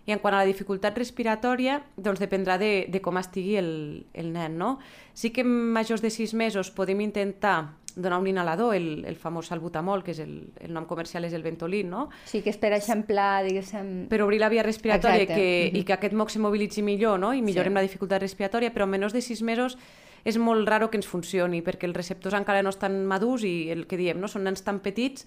I 0.08 0.14
en 0.16 0.22
quant 0.24 0.34
a 0.34 0.40
la 0.42 0.48
dificultat 0.48 0.98
respiratòria, 0.98 1.78
doncs 1.96 2.20
dependrà 2.20 2.56
de, 2.58 2.88
de 2.90 3.02
com 3.04 3.20
estigui 3.20 3.60
el, 3.60 3.72
el 4.18 4.32
nen. 4.34 4.58
No? 4.58 4.78
Sí 5.14 5.30
que 5.36 5.44
majors 5.46 6.02
de 6.02 6.10
6 6.10 6.34
mesos 6.34 6.72
podem 6.74 7.04
intentar 7.06 7.76
donar 7.96 8.20
un 8.20 8.28
inhalador, 8.28 8.76
el, 8.76 9.06
el 9.06 9.16
famós 9.16 9.50
salbutamol, 9.50 10.04
que 10.04 10.12
és 10.12 10.20
el, 10.24 10.34
el 10.62 10.74
nom 10.76 10.86
comercial 10.90 11.26
és 11.26 11.34
el 11.34 11.44
Ventolin, 11.44 11.90
no? 11.90 12.08
Sí, 12.30 12.44
que 12.46 12.54
és 12.54 12.60
per 12.62 12.74
eixamplar, 12.78 13.46
diguéssim... 13.48 14.08
Per 14.12 14.22
obrir 14.26 14.40
la 14.42 14.50
via 14.50 14.64
respiratòria 14.66 15.26
que, 15.28 15.70
uh 15.70 15.74
-huh. 15.74 15.80
i 15.80 15.84
que 15.84 15.94
aquest 15.94 16.14
moc 16.14 16.30
se 16.30 16.40
mobilitzi 16.40 16.82
millor, 16.82 17.20
no? 17.20 17.34
I 17.34 17.42
millorem 17.42 17.74
sí. 17.74 17.76
la 17.76 17.82
dificultat 17.82 18.22
respiratòria, 18.22 18.74
però 18.74 18.84
en 18.84 18.90
menys 18.90 19.14
de 19.14 19.22
6 19.22 19.42
mesos 19.42 19.78
és 20.26 20.38
molt 20.38 20.68
raro 20.68 20.90
que 20.90 20.98
ens 20.98 21.08
funcioni, 21.08 21.62
perquè 21.62 21.86
els 21.88 21.96
receptors 21.96 22.36
encara 22.36 22.62
no 22.62 22.70
estan 22.70 23.06
madurs 23.06 23.44
i 23.44 23.70
el 23.72 23.88
que 23.88 23.98
diem, 23.98 24.20
no? 24.20 24.28
Són 24.28 24.44
nens 24.44 24.64
tan 24.64 24.80
petits 24.80 25.26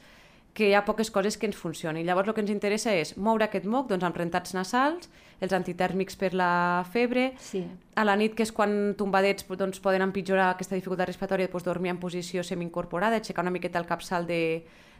que 0.52 0.68
hi 0.68 0.74
ha 0.76 0.84
poques 0.84 1.10
coses 1.10 1.38
que 1.40 1.48
ens 1.48 1.56
funcionin. 1.56 2.04
Llavors 2.06 2.28
el 2.28 2.36
que 2.36 2.42
ens 2.44 2.52
interessa 2.52 2.92
és 2.92 3.14
moure 3.16 3.46
aquest 3.46 3.64
moc 3.64 3.88
doncs, 3.88 4.04
amb 4.04 4.16
rentats 4.20 4.52
nasals, 4.54 5.08
els 5.42 5.52
antitèrmics 5.56 6.18
per 6.20 6.32
la 6.36 6.84
febre, 6.92 7.32
sí. 7.40 7.64
a 7.96 8.04
la 8.04 8.16
nit, 8.20 8.36
que 8.36 8.44
és 8.44 8.52
quan 8.52 8.94
tombadets 8.98 9.48
doncs, 9.48 9.80
poden 9.82 10.04
empitjorar 10.04 10.52
aquesta 10.52 10.76
dificultat 10.76 11.08
respiratòria, 11.08 11.48
doncs, 11.50 11.66
dormir 11.66 11.94
en 11.94 12.00
posició 12.02 12.44
semi-incorporada, 12.44 13.18
aixecar 13.18 13.46
una 13.46 13.54
miqueta 13.54 13.80
el 13.80 13.88
capçal 13.88 14.28
de, 14.28 14.42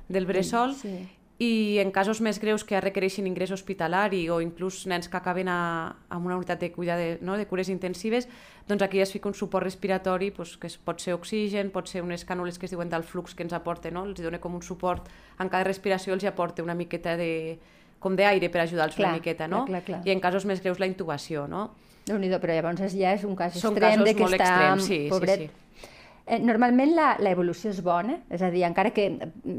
del 0.09 0.26
bressol, 0.26 0.75
sí 0.80 0.97
i 1.43 1.79
en 1.83 1.91
casos 1.91 2.21
més 2.23 2.39
greus 2.43 2.63
que 2.69 2.79
requereixin 2.81 3.27
ingrés 3.27 3.51
hospitalari 3.55 4.27
o 4.31 4.39
inclús 4.45 4.85
nens 4.91 5.09
que 5.11 5.19
acaben 5.19 5.49
a, 5.51 5.97
a 6.09 6.19
una 6.21 6.37
unitat 6.37 6.61
de, 6.61 6.71
cuida 6.75 6.97
de, 7.01 7.17
no, 7.21 7.37
de 7.41 7.47
cures 7.51 7.71
intensives, 7.73 8.29
doncs 8.69 8.85
aquí 8.87 9.01
es 9.03 9.11
fica 9.11 9.31
un 9.31 9.35
suport 9.35 9.67
respiratori 9.67 10.31
doncs, 10.37 10.57
que 10.61 10.71
pot 10.85 11.03
ser 11.03 11.17
oxigen, 11.17 11.73
pot 11.75 11.91
ser 11.91 12.05
unes 12.07 12.27
cànules 12.29 12.61
que 12.61 12.69
es 12.69 12.75
diuen 12.75 12.93
del 12.93 13.03
flux 13.03 13.35
que 13.35 13.47
ens 13.47 13.55
aporta, 13.57 13.91
no? 13.91 14.05
els 14.07 14.23
dona 14.23 14.39
com 14.43 14.55
un 14.55 14.63
suport, 14.63 15.09
en 15.41 15.51
cada 15.51 15.65
respiració 15.67 16.15
els 16.15 16.27
aporta 16.29 16.63
una 16.63 16.79
miqueta 16.79 17.17
de 17.19 17.59
com 18.03 18.15
d'aire 18.19 18.51
per 18.51 18.65
ajudar-los 18.65 18.99
una 18.99 19.15
miqueta, 19.15 19.47
no? 19.47 19.65
Clar, 19.67 19.83
clar, 19.87 20.03
clar. 20.03 20.07
I 20.07 20.15
en 20.15 20.23
casos 20.23 20.47
més 20.47 20.63
greus 20.63 20.81
la 20.83 20.91
intubació, 20.91 21.47
no? 21.51 21.71
déu 22.07 22.19
nhi 22.19 22.31
però 22.43 22.55
llavors 22.57 22.95
ja 22.95 23.13
és 23.15 23.25
un 23.27 23.37
cas 23.39 23.55
Són 23.59 23.77
extrem 23.77 24.03
de 24.03 24.15
que 24.19 24.27
està 24.27 24.47
extrems, 24.49 24.87
sí, 24.89 24.97
sí, 25.05 25.11
pobret. 25.11 25.45
sí. 25.45 25.89
Eh, 26.27 26.39
normalment 26.43 26.95
la, 26.95 27.13
la 27.23 27.31
evolució 27.35 27.71
és 27.71 27.83
bona, 27.83 28.21
és 28.31 28.43
a 28.43 28.51
dir, 28.51 28.65
encara 28.69 28.95
que 28.95 29.09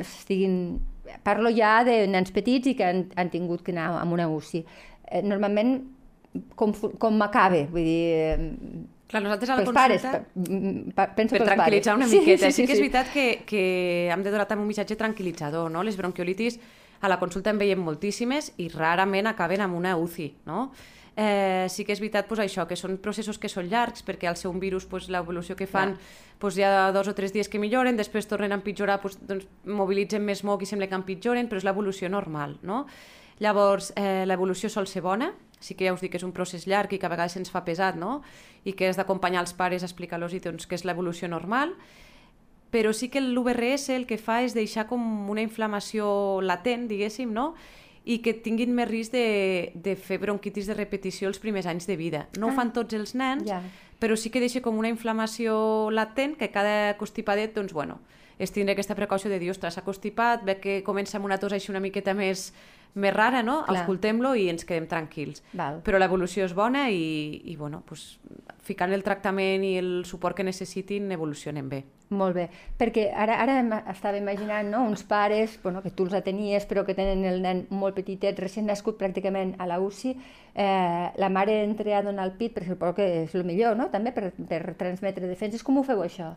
estiguin... 0.03 0.81
Parlo 1.23 1.51
ja 1.53 1.83
de 1.85 2.07
nens 2.07 2.31
petits 2.35 2.71
i 2.71 2.73
que 2.79 2.87
han, 2.87 3.05
han 3.15 3.29
tingut 3.29 3.61
que 3.61 3.71
anar 3.75 3.91
amb 4.01 4.15
una 4.15 4.25
UCI. 4.31 4.63
Eh, 5.11 5.21
normalment, 5.21 5.75
com, 6.55 6.73
com 6.99 7.21
acaba, 7.21 7.61
vull 7.69 7.85
dir... 7.85 8.01
eh, 8.33 8.89
Clar, 9.13 9.21
nosaltres 9.21 9.49
a 9.51 9.55
la 9.59 9.61
pels 9.61 9.75
pares, 9.77 10.01
consulta... 10.01 10.23
per, 10.33 10.53
mm, 10.57 10.93
per, 10.97 11.07
penso 11.13 11.35
per 11.37 11.45
tranquil·litzar 11.45 11.93
pares. 11.93 12.09
una 12.09 12.21
miqueta. 12.21 12.49
Sí, 12.49 12.63
sí, 12.63 12.65
que 12.65 12.73
és 12.73 12.79
veritat 12.81 13.11
que, 13.13 13.25
que 13.45 13.65
hem 14.09 14.23
de 14.25 14.31
donar 14.33 14.47
també 14.49 14.63
un 14.65 14.71
missatge 14.71 14.97
tranquil·litzador, 14.97 15.69
no? 15.69 15.83
Les 15.85 15.99
bronquiolitis 15.99 16.57
a 17.03 17.11
la 17.11 17.19
consulta 17.21 17.51
en 17.53 17.59
veiem 17.61 17.83
moltíssimes 17.83 18.53
i 18.63 18.69
rarament 18.73 19.27
acaben 19.29 19.61
amb 19.61 19.77
una 19.77 19.93
UCI, 19.99 20.31
no? 20.49 20.71
Eh, 21.15 21.67
sí 21.69 21.85
que 21.85 21.93
és 21.93 21.99
veritat 22.01 22.25
pues, 22.25 22.39
això, 22.41 22.65
que 22.65 22.75
són 22.79 22.97
processos 22.97 23.37
que 23.37 23.49
són 23.51 23.67
llargs 23.69 24.01
perquè 24.01 24.25
al 24.25 24.37
ser 24.39 24.49
un 24.49 24.57
virus 24.57 24.87
pues, 24.89 25.11
l'evolució 25.13 25.53
que 25.55 25.67
fan 25.69 25.93
pues, 26.41 26.57
hi 26.57 26.63
ha 26.65 26.89
dos 26.91 27.07
o 27.07 27.13
tres 27.13 27.31
dies 27.35 27.49
que 27.49 27.61
milloren, 27.61 27.99
després 27.99 28.25
tornen 28.25 28.51
a 28.51 28.57
empitjorar, 28.57 28.97
pues, 29.03 29.19
doncs, 29.21 29.45
mobilitzen 29.63 30.25
més 30.25 30.41
moc 30.43 30.65
i 30.65 30.69
sembla 30.69 30.89
que 30.89 30.97
empitjoren, 30.97 31.49
però 31.49 31.61
és 31.61 31.67
l'evolució 31.67 32.09
normal. 32.09 32.57
No? 32.65 32.87
Llavors, 33.39 33.91
eh, 33.95 34.25
l'evolució 34.25 34.69
sol 34.73 34.89
ser 34.89 35.03
bona, 35.05 35.33
sí 35.59 35.77
que 35.77 35.85
ja 35.85 35.93
us 35.93 36.01
dic 36.01 36.11
que 36.13 36.19
és 36.19 36.25
un 36.25 36.33
procés 36.33 36.65
llarg 36.67 36.93
i 36.93 36.99
que 36.99 37.05
a 37.05 37.13
vegades 37.13 37.37
se'ns 37.37 37.53
fa 37.53 37.63
pesat, 37.63 37.95
no? 37.95 38.21
i 38.65 38.73
que 38.73 38.89
has 38.89 38.97
d'acompanyar 38.97 39.45
els 39.45 39.53
pares 39.53 39.83
a 39.83 39.89
explicar-los 39.89 40.33
doncs, 40.41 40.65
que 40.65 40.75
és 40.75 40.83
l'evolució 40.83 41.29
normal, 41.29 41.77
però 42.73 42.89
sí 42.91 43.09
que 43.13 43.21
l'UVRS 43.21 43.89
el 43.93 44.07
que 44.09 44.17
fa 44.17 44.41
és 44.41 44.55
deixar 44.57 44.87
com 44.89 45.29
una 45.29 45.45
inflamació 45.45 46.41
latent, 46.41 46.87
diguéssim, 46.89 47.29
no? 47.29 47.53
I 48.05 48.17
que 48.19 48.33
tinguin 48.33 48.73
més 48.75 48.87
risc 48.89 49.13
de, 49.13 49.71
de 49.75 49.95
fer 49.95 50.17
bronquitis 50.19 50.67
de 50.67 50.73
repetició 50.75 51.29
els 51.29 51.39
primers 51.39 51.65
anys 51.65 51.87
de 51.87 51.95
vida. 51.95 52.27
No 52.37 52.47
ho 52.47 52.51
Ah. 52.51 52.55
fan 52.55 52.73
tots 52.73 52.93
els 52.93 53.15
nens, 53.15 53.45
Ja. 53.47 53.61
però 53.99 54.17
sí 54.17 54.29
que 54.29 54.39
deixa 54.41 54.61
com 54.61 54.77
una 54.77 54.89
inflamació 54.89 55.89
latent 55.91 56.35
que 56.37 56.51
cada 56.51 56.97
constipadet, 56.97 57.53
doncs, 57.55 57.71
bueno, 57.73 57.99
és 58.39 58.51
tindre 58.51 58.73
aquesta 58.73 58.95
precaució 58.95 59.29
de 59.29 59.39
dir, 59.39 59.51
ostres, 59.51 59.73
s'ha 59.75 59.83
constipat, 59.85 60.43
ve 60.43 60.59
que 60.59 60.83
comença 60.83 61.17
amb 61.17 61.25
una 61.25 61.37
tos 61.37 61.53
així 61.53 61.71
una 61.71 61.79
miqueta 61.79 62.13
més, 62.13 62.51
més 62.95 63.13
rara, 63.13 63.41
no? 63.41 63.63
Escoltem-lo 63.71 64.35
i 64.35 64.49
ens 64.49 64.65
quedem 64.65 64.85
tranquils. 64.87 65.41
Val. 65.53 65.81
Però 65.83 65.97
l'evolució 65.97 66.43
és 66.45 66.53
bona 66.53 66.89
i, 66.91 67.41
i 67.45 67.55
bueno, 67.55 67.83
pues, 67.85 68.19
ficant 68.63 68.93
el 68.95 69.03
tractament 69.03 69.63
i 69.67 69.75
el 69.79 69.91
suport 70.07 70.37
que 70.37 70.45
necessitin, 70.47 71.11
evolucionen 71.11 71.69
bé. 71.69 71.83
Molt 72.13 72.35
bé, 72.37 72.43
perquè 72.77 73.07
ara, 73.17 73.39
ara 73.41 73.81
estava 73.91 74.19
imaginant 74.19 74.69
no? 74.69 74.83
uns 74.85 75.03
pares, 75.07 75.55
bueno, 75.63 75.81
que 75.81 75.91
tu 75.91 76.05
els 76.05 76.13
atenies, 76.13 76.67
però 76.69 76.83
que 76.85 76.93
tenen 76.97 77.25
el 77.25 77.41
nen 77.41 77.63
molt 77.73 77.97
petitet, 77.97 78.37
recient 78.39 78.69
nascut 78.69 78.99
pràcticament 78.99 79.55
a 79.57 79.67
la 79.69 79.79
UCI, 79.81 80.13
eh, 80.53 81.07
la 81.17 81.29
mare 81.33 81.63
entra 81.63 81.97
a 81.97 82.03
donar 82.05 82.27
el 82.29 82.35
pit, 82.37 82.59
suposo 82.67 82.99
que 82.99 83.07
és 83.23 83.33
el 83.35 83.47
millor, 83.47 83.75
no?, 83.79 83.89
també, 83.89 84.13
per, 84.13 84.29
per 84.49 84.61
transmetre 84.77 85.27
defenses. 85.27 85.65
Com 85.65 85.81
ho 85.81 85.87
feu, 85.87 86.05
això? 86.05 86.33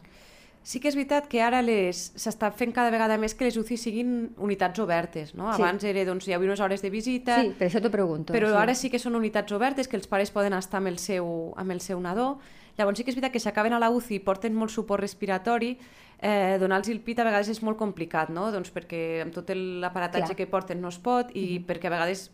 Sí 0.67 0.81
que 0.83 0.91
és 0.91 0.97
veritat 0.99 1.29
que 1.31 1.39
ara 1.47 1.61
les 1.63 1.99
s'està 2.19 2.49
fent 2.51 2.73
cada 2.75 2.91
vegada 2.91 3.15
més 3.23 3.37
que 3.39 3.47
les 3.47 3.55
UCI 3.55 3.77
siguin 3.79 4.09
unitats 4.43 4.81
obertes, 4.83 5.31
no? 5.39 5.53
Sí. 5.55 5.63
Abans 5.63 5.85
era, 5.87 6.03
doncs, 6.09 6.27
hi 6.27 6.35
havia 6.35 6.51
unes 6.51 6.63
hores 6.65 6.83
de 6.83 6.91
visita, 6.91 7.37
Sí, 7.45 7.53
per 7.55 7.69
això 7.69 7.79
t'ho 7.83 7.93
pregunto. 7.93 8.35
però 8.35 8.51
sí. 8.51 8.57
ara 8.59 8.75
sí 8.75 8.91
que 8.91 8.99
són 8.99 9.15
unitats 9.15 9.53
obertes, 9.55 9.87
que 9.87 9.95
els 9.95 10.09
pares 10.11 10.33
poden 10.35 10.57
estar 10.59 10.81
amb 10.83 10.91
el 10.91 10.99
seu, 10.99 11.55
amb 11.57 11.71
el 11.71 11.81
seu 11.81 12.01
nadó. 12.03 12.41
Llavors 12.77 12.99
sí 12.99 13.05
que 13.05 13.13
és 13.13 13.17
veritat 13.17 13.33
que 13.33 13.39
si 13.39 13.49
acaben 13.49 13.73
a 13.73 13.79
la 13.79 13.91
UCI 13.95 14.17
i 14.17 14.19
porten 14.19 14.57
molt 14.59 14.75
suport 14.75 15.01
respiratori, 15.01 15.79
eh, 16.19 16.57
donar-los 16.59 16.91
el 16.91 16.99
pit 17.01 17.21
a 17.21 17.25
vegades 17.25 17.49
és 17.49 17.63
molt 17.63 17.79
complicat, 17.79 18.29
no? 18.35 18.51
Doncs 18.51 18.73
perquè 18.75 19.23
amb 19.23 19.33
tot 19.33 19.49
l'aparatatge 19.55 20.35
que 20.35 20.49
porten 20.51 20.83
no 20.83 20.89
es 20.89 20.99
pot 20.99 21.31
i 21.33 21.61
perquè 21.61 21.87
a 21.87 21.95
vegades 21.95 22.33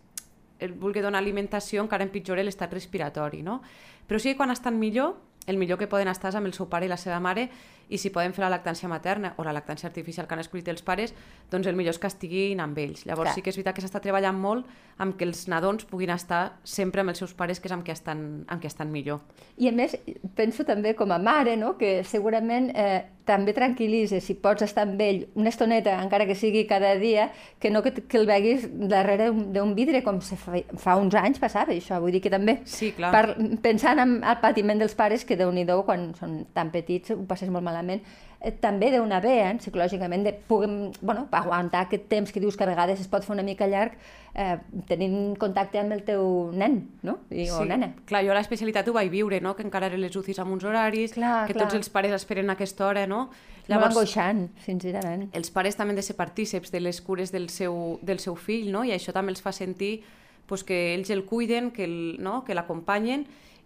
el 0.59 0.73
vulgui 0.73 1.03
donar 1.03 1.21
alimentació 1.21 1.83
encara 1.83 2.07
empitjora 2.07 2.43
l'estat 2.43 2.73
respiratori, 2.73 3.43
no? 3.43 3.61
Però 4.09 4.19
sí 4.19 4.33
que 4.33 4.37
quan 4.41 4.51
estan 4.51 4.79
millor, 4.79 5.19
el 5.47 5.59
millor 5.59 5.79
que 5.79 5.89
poden 5.91 6.09
estar 6.09 6.31
és 6.31 6.39
amb 6.39 6.47
el 6.47 6.55
seu 6.55 6.69
pare 6.71 6.87
i 6.87 6.89
la 6.89 6.97
seva 6.97 7.19
mare 7.21 7.49
i 7.93 7.99
si 8.01 8.11
poden 8.11 8.33
fer 8.33 8.43
la 8.47 8.51
lactància 8.55 8.89
materna 8.89 9.35
o 9.37 9.45
la 9.45 9.53
lactància 9.53 9.87
artificial 9.91 10.27
que 10.27 10.35
han 10.35 10.41
escollit 10.41 10.69
els 10.73 10.83
pares, 10.83 11.13
doncs 11.53 11.69
el 11.69 11.77
millor 11.77 11.93
és 11.95 12.01
que 12.01 12.09
estiguin 12.09 12.61
amb 12.65 12.79
ells. 12.81 13.05
Llavors 13.07 13.29
Clar. 13.31 13.35
sí 13.37 13.43
que 13.45 13.51
és 13.53 13.57
veritat 13.61 13.77
que 13.77 13.85
s'està 13.85 14.01
treballant 14.01 14.39
molt 14.41 14.67
amb 15.03 15.17
que 15.19 15.25
els 15.29 15.47
nadons 15.49 15.85
puguin 15.89 16.11
estar 16.15 16.59
sempre 16.65 17.01
amb 17.03 17.11
els 17.13 17.19
seus 17.19 17.33
pares, 17.35 17.61
que 17.61 17.69
és 17.69 17.73
amb 17.75 17.85
qui 17.85 17.93
estan, 17.93 18.45
amb 18.49 18.61
qui 18.61 18.69
estan 18.71 18.91
millor. 18.93 19.21
I 19.59 19.69
a 19.69 19.73
més, 19.73 19.97
penso 20.37 20.65
també 20.65 20.95
com 20.95 21.11
a 21.13 21.19
mare, 21.19 21.57
no? 21.57 21.77
que 21.79 22.03
segurament 22.05 22.71
eh, 22.77 23.03
també 23.25 23.53
tranquil·litza 23.55 24.21
si 24.21 24.35
pots 24.35 24.63
estar 24.67 24.85
amb 24.87 25.01
ell 25.01 25.25
una 25.39 25.49
estoneta, 25.51 25.97
encara 26.03 26.27
que 26.27 26.35
sigui 26.39 26.65
cada 26.67 26.95
dia, 27.01 27.31
que 27.59 27.71
no 27.71 27.83
que, 27.83 27.93
que 27.95 28.19
el 28.19 28.27
veguis 28.27 28.69
darrere 28.89 29.31
d'un- 29.31 29.53
d'un 29.53 29.75
vidre, 29.75 30.03
com 30.05 30.21
se 30.21 30.37
fa, 30.37 30.61
fa 30.79 30.97
uns 31.01 31.15
anys 31.19 31.39
passava 31.43 31.73
això. 31.73 32.01
Vull 32.01 32.13
dir 32.13 32.21
que 32.25 32.31
també, 32.31 32.61
Sí, 32.65 32.93
clar. 32.93 33.11
per, 33.13 33.37
pensant 33.63 33.99
en 34.03 34.17
el 34.23 34.39
patiment 34.43 34.79
dels 34.79 34.95
pares, 34.95 35.25
que 35.25 35.37
déu 35.37 35.51
nhi 35.53 35.67
quan 35.87 36.13
són 36.19 36.45
tan 36.53 36.71
petits 36.71 37.11
ho 37.11 37.17
passes 37.27 37.49
molt 37.51 37.65
malament, 37.65 37.82
eh, 37.91 38.51
també 38.61 38.91
deu 38.91 39.05
anar 39.05 39.21
bé, 39.23 39.37
eh, 39.49 39.55
psicològicament, 39.59 40.25
de 40.25 40.33
puguem 40.49 40.91
bueno, 41.01 41.29
aguantar 41.31 41.85
aquest 41.87 42.09
temps 42.09 42.33
que 42.33 42.41
dius 42.41 42.57
que 42.57 42.65
a 42.65 42.67
vegades 42.67 43.01
es 43.01 43.09
pot 43.09 43.23
fer 43.25 43.35
una 43.35 43.43
mica 43.43 43.67
llarg, 43.67 43.93
eh, 44.35 44.57
tenint 44.89 45.37
contacte 45.39 45.79
amb 45.79 45.93
el 45.93 46.03
teu 46.05 46.51
nen, 46.53 46.89
no? 47.03 47.19
I, 47.31 47.49
o 47.51 47.65
nena. 47.65 47.93
Clar, 48.07 48.25
jo 48.25 48.33
a 48.33 48.35
l'especialitat 48.35 48.89
ho 48.89 48.93
vaig 48.97 49.11
viure, 49.11 49.41
no? 49.41 49.55
que 49.55 49.63
encara 49.63 49.87
eren 49.87 50.01
les 50.01 50.15
UCIs 50.17 50.39
amb 50.43 50.53
uns 50.53 50.65
horaris, 50.65 51.13
Clar, 51.15 51.47
que 51.47 51.55
clar. 51.55 51.67
tots 51.69 51.75
els 51.79 51.89
pares 51.91 52.13
esperen 52.13 52.51
a 52.51 52.55
aquesta 52.59 52.87
hora, 52.87 53.07
no? 53.07 53.29
Molt 53.69 53.85
angoixant, 53.87 54.49
sincerament. 54.65 55.29
els 55.39 55.51
pares 55.55 55.77
també 55.79 55.93
han 55.93 55.97
de 56.01 56.03
ser 56.03 56.17
partíceps 56.17 56.73
de 56.73 56.81
les 56.81 57.01
cures 57.01 57.31
del 57.31 57.49
seu, 57.49 58.01
del 58.03 58.19
seu 58.19 58.35
fill, 58.35 58.73
no? 58.73 58.83
i 58.85 58.91
això 58.91 59.13
també 59.15 59.31
els 59.31 59.41
fa 59.41 59.53
sentir 59.53 60.03
pues, 60.47 60.65
que 60.65 60.95
ells 60.97 61.11
el 61.11 61.25
cuiden, 61.25 61.71
que 61.71 61.85
el- 61.85 62.17
no? 62.19 62.43
que 62.45 62.55
l'acompanyen, 62.59 63.25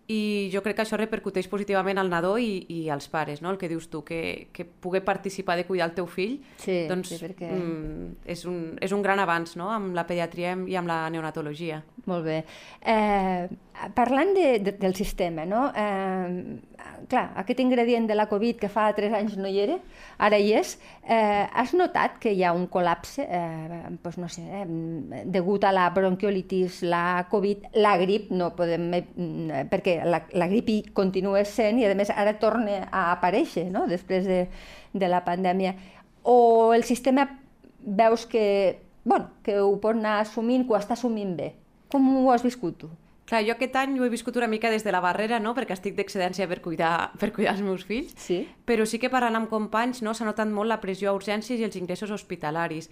i 0.09 0.51
jo 0.53 0.61
crec 0.63 0.77
que 0.77 0.83
això 0.85 0.97
repercuteix 0.97 1.49
positivament 1.51 1.99
al 1.99 2.09
nadó 2.11 2.37
i, 2.39 2.65
i 2.71 2.89
als 2.91 3.09
pares, 3.11 3.41
no? 3.43 3.51
el 3.51 3.59
que 3.59 3.69
dius 3.69 3.89
tu, 3.91 4.05
que, 4.05 4.49
que 4.53 4.65
pugui 4.65 5.01
participar 5.01 5.57
de 5.57 5.65
cuidar 5.67 5.89
el 5.91 5.95
teu 5.97 6.07
fill, 6.07 6.37
Sí, 6.63 6.85
doncs 6.89 7.09
sí, 7.09 7.19
perquè- 7.25 7.51
mm, 7.51 8.13
és, 8.25 8.45
un, 8.47 8.77
és 8.81 8.93
un 8.93 9.03
gran 9.03 9.19
avanç 9.19 9.57
no? 9.57 9.71
amb 9.75 9.95
la 9.99 10.07
pediatria 10.07 10.55
i 10.67 10.77
amb 10.79 10.87
la 10.89 11.11
neonatologia. 11.11 11.83
Molt 12.07 12.23
bé. 12.23 12.37
Eh, 12.87 13.49
parlant 13.95 14.31
de, 14.37 14.61
de, 14.63 14.73
del 14.79 14.95
sistema, 14.95 15.43
no? 15.45 15.65
Eh, 15.75 16.77
clar, 17.11 17.33
aquest 17.43 17.59
ingredient 17.65 18.07
de 18.07 18.15
la 18.15 18.29
Covid 18.31 18.61
que 18.61 18.71
fa 18.71 18.85
3 18.95 19.17
anys 19.19 19.35
no 19.41 19.51
hi 19.51 19.59
era, 19.65 19.81
ara 20.23 20.39
hi 20.39 20.53
és. 20.55 20.77
Eh, 21.03 21.43
has 21.51 21.75
notat 21.75 22.21
que 22.23 22.31
hi 22.31 22.45
ha 22.47 22.53
un 22.55 22.69
col·lapse, 22.71 23.27
eh, 23.27 23.81
doncs 24.05 24.21
no 24.23 24.31
sé, 24.31 24.45
eh, 24.61 24.63
degut 25.35 25.67
a 25.67 25.75
la 25.75 25.89
bronquiolitis, 25.99 26.85
la 26.87 27.27
Covid, 27.31 27.67
la 27.83 27.97
grip, 27.99 28.31
no 28.31 28.53
podem, 28.55 28.87
eh, 28.95 29.67
perquè 29.71 29.99
la, 30.07 30.23
la 30.31 30.51
grip 30.55 30.71
hi 30.71 30.79
continua 30.95 31.43
sent 31.45 31.83
i 31.83 31.91
a 31.91 31.95
més 31.99 32.15
ara 32.15 32.39
torna 32.39 32.85
a 32.87 33.11
aparèixer, 33.17 33.67
no?, 33.75 33.89
després 33.91 34.31
de, 34.31 34.45
de 34.95 35.11
la 35.11 35.25
pandèmia. 35.27 35.75
O 36.23 36.73
el 36.75 36.87
sistema 36.87 37.27
veus 37.83 38.27
que, 38.31 38.79
bueno, 39.05 39.33
que 39.43 39.59
ho 39.59 39.75
pot 39.83 39.99
anar 39.99 40.21
assumint, 40.23 40.67
que 40.67 40.75
ho 40.75 40.79
està 40.79 40.95
assumint 40.95 41.35
bé. 41.39 41.55
Com 41.93 42.07
ho 42.19 42.31
has 42.33 42.43
viscut 42.45 42.79
tu? 42.83 42.89
Clar, 43.27 43.41
jo 43.43 43.55
aquest 43.57 43.75
any 43.81 43.97
ho 43.99 44.05
he 44.07 44.11
viscut 44.13 44.37
una 44.39 44.47
mica 44.47 44.71
des 44.71 44.85
de 44.87 44.93
la 44.95 45.01
barrera, 45.03 45.41
no? 45.43 45.53
perquè 45.55 45.75
estic 45.75 45.97
d'excedència 45.99 46.47
per, 46.47 46.61
cuidar, 46.63 47.11
per 47.21 47.33
cuidar 47.35 47.57
els 47.57 47.63
meus 47.67 47.83
fills, 47.85 48.15
Sí. 48.23 48.45
però 48.67 48.87
sí 48.87 49.01
que 49.03 49.11
parlant 49.11 49.35
amb 49.41 49.51
companys 49.51 50.03
no, 50.07 50.15
s'ha 50.15 50.25
notat 50.29 50.47
molt 50.49 50.71
la 50.71 50.79
pressió 50.81 51.11
a 51.11 51.17
urgències 51.19 51.59
i 51.59 51.67
els 51.67 51.75
ingressos 51.77 52.11
hospitalaris. 52.15 52.91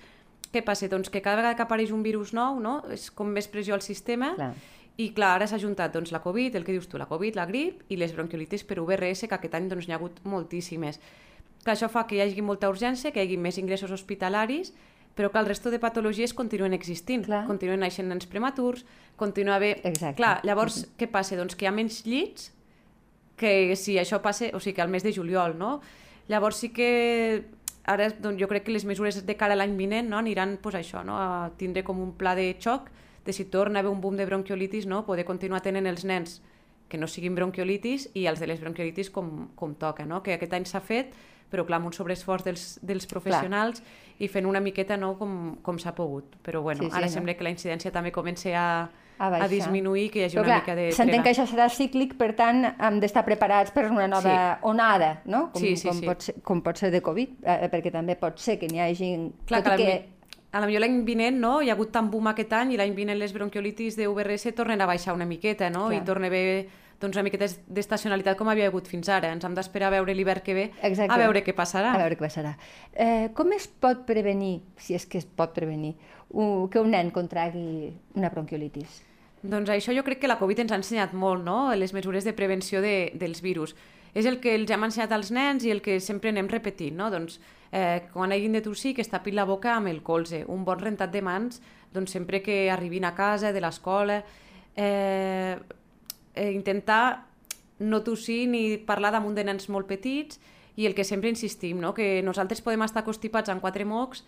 Què 0.54 0.62
passa? 0.62 0.88
Doncs 0.90 1.10
que 1.10 1.22
cada 1.22 1.36
vegada 1.38 1.54
que 1.58 1.62
apareix 1.62 1.92
un 1.94 2.02
virus 2.02 2.32
nou, 2.34 2.58
no? 2.62 2.80
és 2.90 3.10
com 3.10 3.30
més 3.30 3.46
pressió 3.50 3.74
al 3.74 3.82
sistema, 3.82 4.32
Clar. 4.34 4.52
i 4.98 5.08
clar, 5.14 5.36
ara 5.38 5.46
s'ha 5.50 5.58
juntat 5.58 5.94
doncs, 5.94 6.10
la 6.14 6.20
Covid, 6.22 6.54
el 6.58 6.64
que 6.66 6.74
dius 6.74 6.86
tu, 6.90 6.98
la 6.98 7.06
Covid, 7.10 7.34
la 7.38 7.46
grip 7.46 7.82
i 7.90 7.96
les 7.98 8.14
bronquiolitis 8.14 8.62
per 8.66 8.78
UVRS, 8.82 9.26
que 9.28 9.34
aquest 9.38 9.54
any 9.54 9.68
doncs, 9.70 9.86
n'hi 9.86 9.94
ha 9.94 9.98
hagut 10.02 10.18
moltíssimes. 10.26 10.98
Clar, 11.64 11.74
això 11.76 11.88
fa 11.90 12.04
que 12.06 12.18
hi 12.18 12.20
hagi 12.26 12.42
molta 12.42 12.68
urgència, 12.70 13.10
que 13.10 13.22
hi 13.22 13.26
hagi 13.26 13.38
més 13.38 13.58
ingressos 13.58 13.90
hospitalaris, 13.94 14.74
però 15.14 15.30
que 15.30 15.38
el 15.38 15.46
resto 15.46 15.70
de 15.70 15.78
patologies 15.78 16.34
continuen 16.34 16.74
existint. 16.74 17.24
Clar. 17.28 17.44
Continuen 17.46 17.82
naixent 17.84 18.08
nens 18.10 18.26
prematurs, 18.30 18.84
continua 19.16 19.60
bé... 19.62 19.76
Exacte. 19.82 20.18
Clar, 20.18 20.38
llavors, 20.46 20.84
què 20.98 21.08
passa? 21.10 21.38
Doncs 21.38 21.54
que 21.54 21.66
hi 21.66 21.70
ha 21.70 21.74
menys 21.74 22.02
llits 22.06 22.50
que 23.38 23.74
si 23.78 23.98
això 23.98 24.20
passa, 24.22 24.50
o 24.54 24.60
sigui, 24.62 24.76
que 24.76 24.82
al 24.82 24.90
mes 24.90 25.02
de 25.06 25.12
juliol, 25.14 25.56
no? 25.58 25.80
Llavors 26.30 26.60
sí 26.62 26.70
que 26.74 26.90
ara 27.84 28.08
doncs, 28.10 28.40
jo 28.40 28.48
crec 28.48 28.64
que 28.66 28.72
les 28.72 28.86
mesures 28.88 29.20
de 29.26 29.36
cara 29.36 29.54
a 29.54 29.58
l'any 29.58 29.76
vinent 29.76 30.08
no, 30.08 30.18
aniran 30.18 30.56
pues, 30.62 30.76
això, 30.78 31.04
no, 31.04 31.18
a 31.20 31.50
tindre 31.60 31.84
com 31.84 32.00
un 32.00 32.14
pla 32.18 32.34
de 32.38 32.54
xoc 32.58 32.88
de 33.24 33.32
si 33.32 33.46
torna 33.48 33.78
a 33.78 33.82
haver 33.82 33.92
un 33.92 34.00
boom 34.00 34.16
de 34.16 34.26
bronquiolitis, 34.26 34.86
no, 34.86 35.04
poder 35.04 35.24
continuar 35.24 35.62
tenint 35.64 35.86
els 35.88 36.04
nens 36.04 36.40
que 36.88 36.98
no 37.00 37.08
siguin 37.08 37.34
bronquiolitis 37.36 38.10
i 38.14 38.26
els 38.28 38.40
de 38.40 38.48
les 38.48 38.60
bronquiolitis 38.60 39.10
com, 39.10 39.48
com 39.56 39.74
toca, 39.74 40.04
no? 40.06 40.22
que 40.22 40.36
aquest 40.36 40.52
any 40.52 40.66
s'ha 40.68 40.82
fet, 40.84 41.14
però 41.50 41.64
clar, 41.64 41.80
amb 41.80 41.88
un 41.88 41.96
sobreesforç 41.96 42.44
dels, 42.44 42.64
dels 42.82 43.06
professionals 43.08 43.82
i 44.18 44.28
fent 44.28 44.46
una 44.46 44.60
miqueta 44.60 44.96
no, 44.96 45.14
com, 45.18 45.56
com 45.62 45.78
s'ha 45.78 45.94
pogut. 45.94 46.36
Però 46.42 46.62
bueno, 46.62 46.84
Sí, 46.84 46.90
sí, 46.90 46.96
ara 46.96 47.06
no? 47.06 47.12
sembla 47.12 47.34
que 47.34 47.44
la 47.44 47.50
incidència 47.50 47.90
també 47.92 48.12
comença 48.12 48.50
a, 48.54 48.68
A 49.18 49.28
a, 49.44 49.48
disminuir, 49.48 50.10
que 50.10 50.18
hi 50.18 50.24
hagi 50.24 50.36
Però 50.36 50.42
una 50.42 50.50
clar, 50.50 50.60
mica 50.62 50.74
de 50.74 50.88
s'entén 50.92 51.22
que 51.22 51.30
això 51.30 51.44
serà 51.46 51.68
cíclic, 51.70 52.16
per 52.18 52.32
tant, 52.34 52.64
hem 52.66 52.96
d'estar 53.02 53.22
preparats 53.24 53.70
per 53.70 53.84
una 53.90 54.08
nova 54.10 54.58
onada, 54.62 55.20
no? 55.24 55.50
Com, 55.52 55.62
Sí, 55.62 55.76
sí, 55.76 55.86
com, 55.88 56.00
sí. 56.00 56.06
Pot 56.06 56.26
ser, 56.26 56.34
com 56.42 56.62
pot 56.66 56.76
ser 56.82 56.90
de 56.90 57.00
Covid, 57.00 57.36
eh, 57.46 57.68
perquè 57.70 57.92
també 57.94 58.16
pot 58.18 58.38
ser 58.42 58.58
que 58.58 58.66
n'hi 58.66 58.80
hagi... 58.82 59.12
Clar, 59.46 59.62
tot 59.62 59.78
que... 59.78 59.94
a 60.50 60.60
la 60.60 60.66
millor 60.66 60.82
l'any 60.82 61.04
vinent 61.06 61.38
no, 61.38 61.60
hi 61.62 61.70
ha 61.70 61.74
hagut 61.74 61.92
tant 61.94 62.10
boom 62.10 62.26
aquest 62.30 62.52
any 62.58 62.74
i 62.74 62.76
l'any 62.76 62.94
vinent 62.94 63.18
les 63.18 63.32
bronquiolitis 63.34 63.96
de 63.96 64.08
UVRS 64.10 64.50
tornen 64.54 64.80
a 64.82 64.86
baixar 64.86 65.14
una 65.14 65.26
miqueta 65.26 65.70
no? 65.70 65.88
Clar. 65.88 66.02
i 66.02 66.04
torna 66.06 66.26
a 66.26 66.30
haver 66.30 66.68
doncs 67.00 67.16
una 67.16 67.24
miqueta 67.26 67.48
d'estacionalitat 67.66 68.38
com 68.38 68.48
havia 68.48 68.68
hagut 68.70 68.88
fins 68.90 69.08
ara. 69.08 69.32
Ens 69.34 69.44
hem 69.44 69.54
d'esperar 69.56 69.88
a 69.90 69.96
veure 69.96 70.14
l'hivern 70.14 70.44
que 70.44 70.54
ve, 70.54 70.66
Exacte. 70.82 71.12
a 71.12 71.18
veure 71.18 71.44
què 71.44 71.54
passarà. 71.56 71.94
A 71.94 72.02
veure 72.02 72.18
què 72.18 72.26
passarà. 72.26 72.54
Eh, 72.92 73.30
com 73.34 73.52
es 73.52 73.66
pot 73.68 74.04
prevenir, 74.06 74.60
si 74.76 74.94
és 74.94 75.06
que 75.06 75.18
es 75.18 75.26
pot 75.26 75.54
prevenir, 75.56 75.94
que 76.34 76.80
un 76.80 76.90
nen 76.90 77.10
contragui 77.14 77.92
una 78.14 78.30
bronquiolitis? 78.30 79.02
Doncs 79.44 79.68
això 79.68 79.92
jo 79.92 80.02
crec 80.04 80.22
que 80.22 80.30
la 80.30 80.38
Covid 80.40 80.64
ens 80.64 80.72
ha 80.72 80.78
ensenyat 80.80 81.12
molt, 81.12 81.44
no?, 81.44 81.74
les 81.76 81.92
mesures 81.92 82.24
de 82.24 82.32
prevenció 82.32 82.80
de, 82.80 83.12
dels 83.20 83.42
virus. 83.44 83.74
És 84.14 84.24
el 84.30 84.38
que 84.40 84.54
els 84.54 84.70
hem 84.70 84.86
ensenyat 84.86 85.12
als 85.12 85.32
nens 85.34 85.66
i 85.66 85.72
el 85.74 85.82
que 85.82 85.98
sempre 86.00 86.30
anem 86.30 86.48
repetint, 86.48 86.94
no? 86.96 87.10
Doncs 87.10 87.40
eh, 87.74 88.06
quan 88.14 88.32
hagin 88.32 88.54
de 88.54 88.62
tossir, 88.62 88.94
que 88.94 89.02
es 89.02 89.10
tapin 89.10 89.34
la 89.36 89.44
boca 89.44 89.74
amb 89.74 89.90
el 89.90 90.00
colze. 90.06 90.44
Un 90.48 90.64
bon 90.64 90.78
rentat 90.78 91.12
de 91.12 91.20
mans, 91.20 91.60
doncs 91.92 92.14
sempre 92.14 92.40
que 92.40 92.70
arribin 92.70 93.04
a 93.04 93.14
casa, 93.14 93.52
de 93.52 93.60
l'escola, 93.60 94.22
eh, 94.76 95.58
eh, 96.34 96.52
intentar 96.52 97.26
no 97.78 98.02
tossir 98.06 98.44
ni 98.48 98.78
parlar 98.78 99.12
damunt 99.14 99.34
de 99.34 99.44
nens 99.44 99.68
molt 99.68 99.88
petits 99.90 100.38
i 100.76 100.86
el 100.86 100.94
que 100.94 101.04
sempre 101.04 101.30
insistim, 101.30 101.80
no? 101.80 101.94
que 101.94 102.22
nosaltres 102.22 102.62
podem 102.62 102.82
estar 102.86 103.04
constipats 103.06 103.50
en 103.50 103.62
quatre 103.62 103.86
mocs 103.86 104.24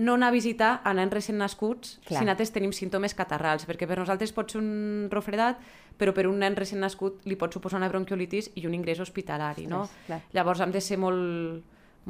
no 0.00 0.14
anar 0.14 0.28
a 0.28 0.34
visitar 0.34 0.70
a 0.84 0.94
nens 0.96 1.12
recent 1.12 1.38
nascuts 1.38 1.98
Clar. 2.06 2.20
si 2.20 2.24
nosaltres 2.24 2.52
tenim 2.54 2.72
símptomes 2.72 3.14
catarrals, 3.14 3.66
perquè 3.68 3.88
per 3.88 3.98
nosaltres 4.00 4.32
pot 4.32 4.50
ser 4.50 4.60
un 4.62 5.08
refredat, 5.12 5.60
però 6.00 6.14
per 6.16 6.24
un 6.30 6.38
nen 6.40 6.56
recent 6.56 6.80
nascut 6.80 7.20
li 7.28 7.36
pot 7.36 7.52
suposar 7.52 7.80
una 7.82 7.90
bronquiolitis 7.92 8.50
i 8.56 8.64
un 8.66 8.74
ingrés 8.74 9.02
hospitalari, 9.02 9.66
no? 9.68 9.84
Clar. 10.06 10.22
Llavors 10.32 10.62
hem 10.64 10.72
de 10.72 10.80
ser 10.80 10.96
molt, 11.00 11.60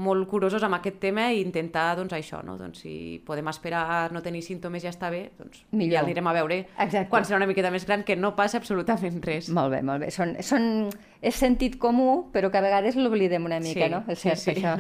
molt 0.01 0.29
curosos 0.31 0.63
amb 0.63 0.77
aquest 0.79 1.01
tema 1.03 1.27
i 1.35 1.41
intentar, 1.43 1.97
doncs, 1.99 2.13
això, 2.15 2.41
no? 2.47 2.55
Doncs, 2.57 2.79
si 2.85 3.21
podem 3.27 3.49
esperar 3.51 4.13
no 4.15 4.23
tenir 4.23 4.43
símptomes 4.47 4.85
ja 4.85 4.93
està 4.93 5.11
bé, 5.11 5.31
doncs 5.39 5.65
Millor. 5.73 5.93
ja 5.93 6.05
anirem 6.05 6.27
a 6.31 6.35
veure 6.37 6.59
Exacte. 6.79 7.09
quan 7.11 7.27
serà 7.27 7.41
una 7.41 7.49
miqueta 7.51 7.73
més 7.75 7.85
gran 7.87 8.05
que 8.07 8.17
no 8.17 8.35
passa 8.39 8.59
absolutament 8.59 9.19
res. 9.27 9.51
Molt 9.51 9.75
bé, 9.75 9.83
molt 9.83 10.05
bé. 10.07 10.11
Són, 10.15 10.37
són, 10.47 10.89
és 11.21 11.35
sentit 11.35 11.77
comú, 11.79 12.31
però 12.33 12.51
que 12.51 12.59
a 12.59 12.65
vegades 12.65 12.97
l'oblidem 12.97 13.45
una 13.45 13.59
mica, 13.61 13.89
Sí, 13.89 13.91
no? 13.91 14.05
És 14.09 14.19
sí, 14.23 14.29
cert, 14.31 14.39
sí. 14.45 14.51
això. 14.57 14.77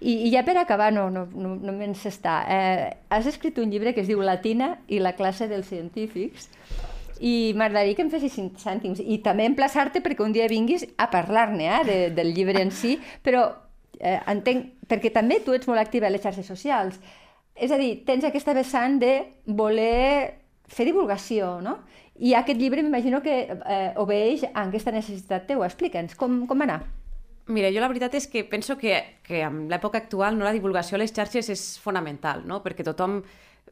I, 0.00 0.12
I 0.28 0.32
ja 0.34 0.44
per 0.46 0.56
acabar, 0.58 0.92
no, 0.92 1.08
no, 1.10 1.26
no, 1.34 1.54
no 1.56 1.72
me'n 1.72 1.94
s'està. 1.98 2.42
Eh, 2.50 2.96
has 3.10 3.26
escrit 3.26 3.56
un 3.58 3.70
llibre 3.70 3.94
que 3.94 4.02
es 4.02 4.10
diu 4.10 4.20
Latina 4.22 4.76
i 4.88 4.98
la 5.02 5.14
classe 5.18 5.48
dels 5.48 5.66
científics, 5.70 6.50
i 7.20 7.52
m'agradaria 7.58 7.96
que 7.98 8.04
em 8.06 8.10
fessis 8.12 8.34
cinc 8.34 8.60
cèntims 8.62 9.00
i 9.02 9.18
també 9.24 9.46
emplaçar-te 9.48 9.98
perquè 10.04 10.22
un 10.22 10.34
dia 10.34 10.46
vinguis 10.50 10.84
a 10.98 11.08
parlar-ne 11.10 11.66
eh, 11.66 11.80
de, 11.88 11.96
del 12.14 12.30
llibre 12.34 12.62
en 12.62 12.70
si, 12.70 12.98
però 13.26 13.48
eh, 14.00 14.18
entenc, 14.30 14.74
perquè 14.88 15.12
també 15.14 15.40
tu 15.44 15.54
ets 15.56 15.68
molt 15.68 15.80
activa 15.80 16.08
a 16.08 16.12
les 16.12 16.22
xarxes 16.22 16.46
socials, 16.46 16.98
és 17.58 17.72
a 17.74 17.78
dir, 17.80 18.04
tens 18.06 18.24
aquesta 18.24 18.54
vessant 18.54 19.00
de 19.02 19.12
voler 19.46 20.34
fer 20.68 20.86
divulgació, 20.86 21.58
no? 21.64 21.78
I 22.18 22.34
aquest 22.34 22.58
llibre 22.58 22.82
m'imagino 22.82 23.22
que 23.22 23.40
eh, 23.48 23.90
obeeix 23.98 24.44
a 24.48 24.66
aquesta 24.66 24.92
necessitat 24.94 25.46
teua. 25.48 25.66
Explica'ns, 25.66 26.16
com, 26.18 26.42
com 26.50 26.58
va 26.58 26.66
anar? 26.66 26.80
Mira, 27.48 27.70
jo 27.72 27.80
la 27.80 27.88
veritat 27.88 28.18
és 28.18 28.26
que 28.28 28.42
penso 28.44 28.76
que, 28.76 28.98
que 29.24 29.40
en 29.46 29.62
l'època 29.70 30.00
actual 30.02 30.36
no 30.36 30.44
la 30.44 30.52
divulgació 30.52 30.98
a 30.98 31.00
les 31.00 31.14
xarxes 31.16 31.48
és 31.54 31.62
fonamental, 31.80 32.42
no? 32.44 32.60
perquè 32.64 32.84
tothom 32.84 33.22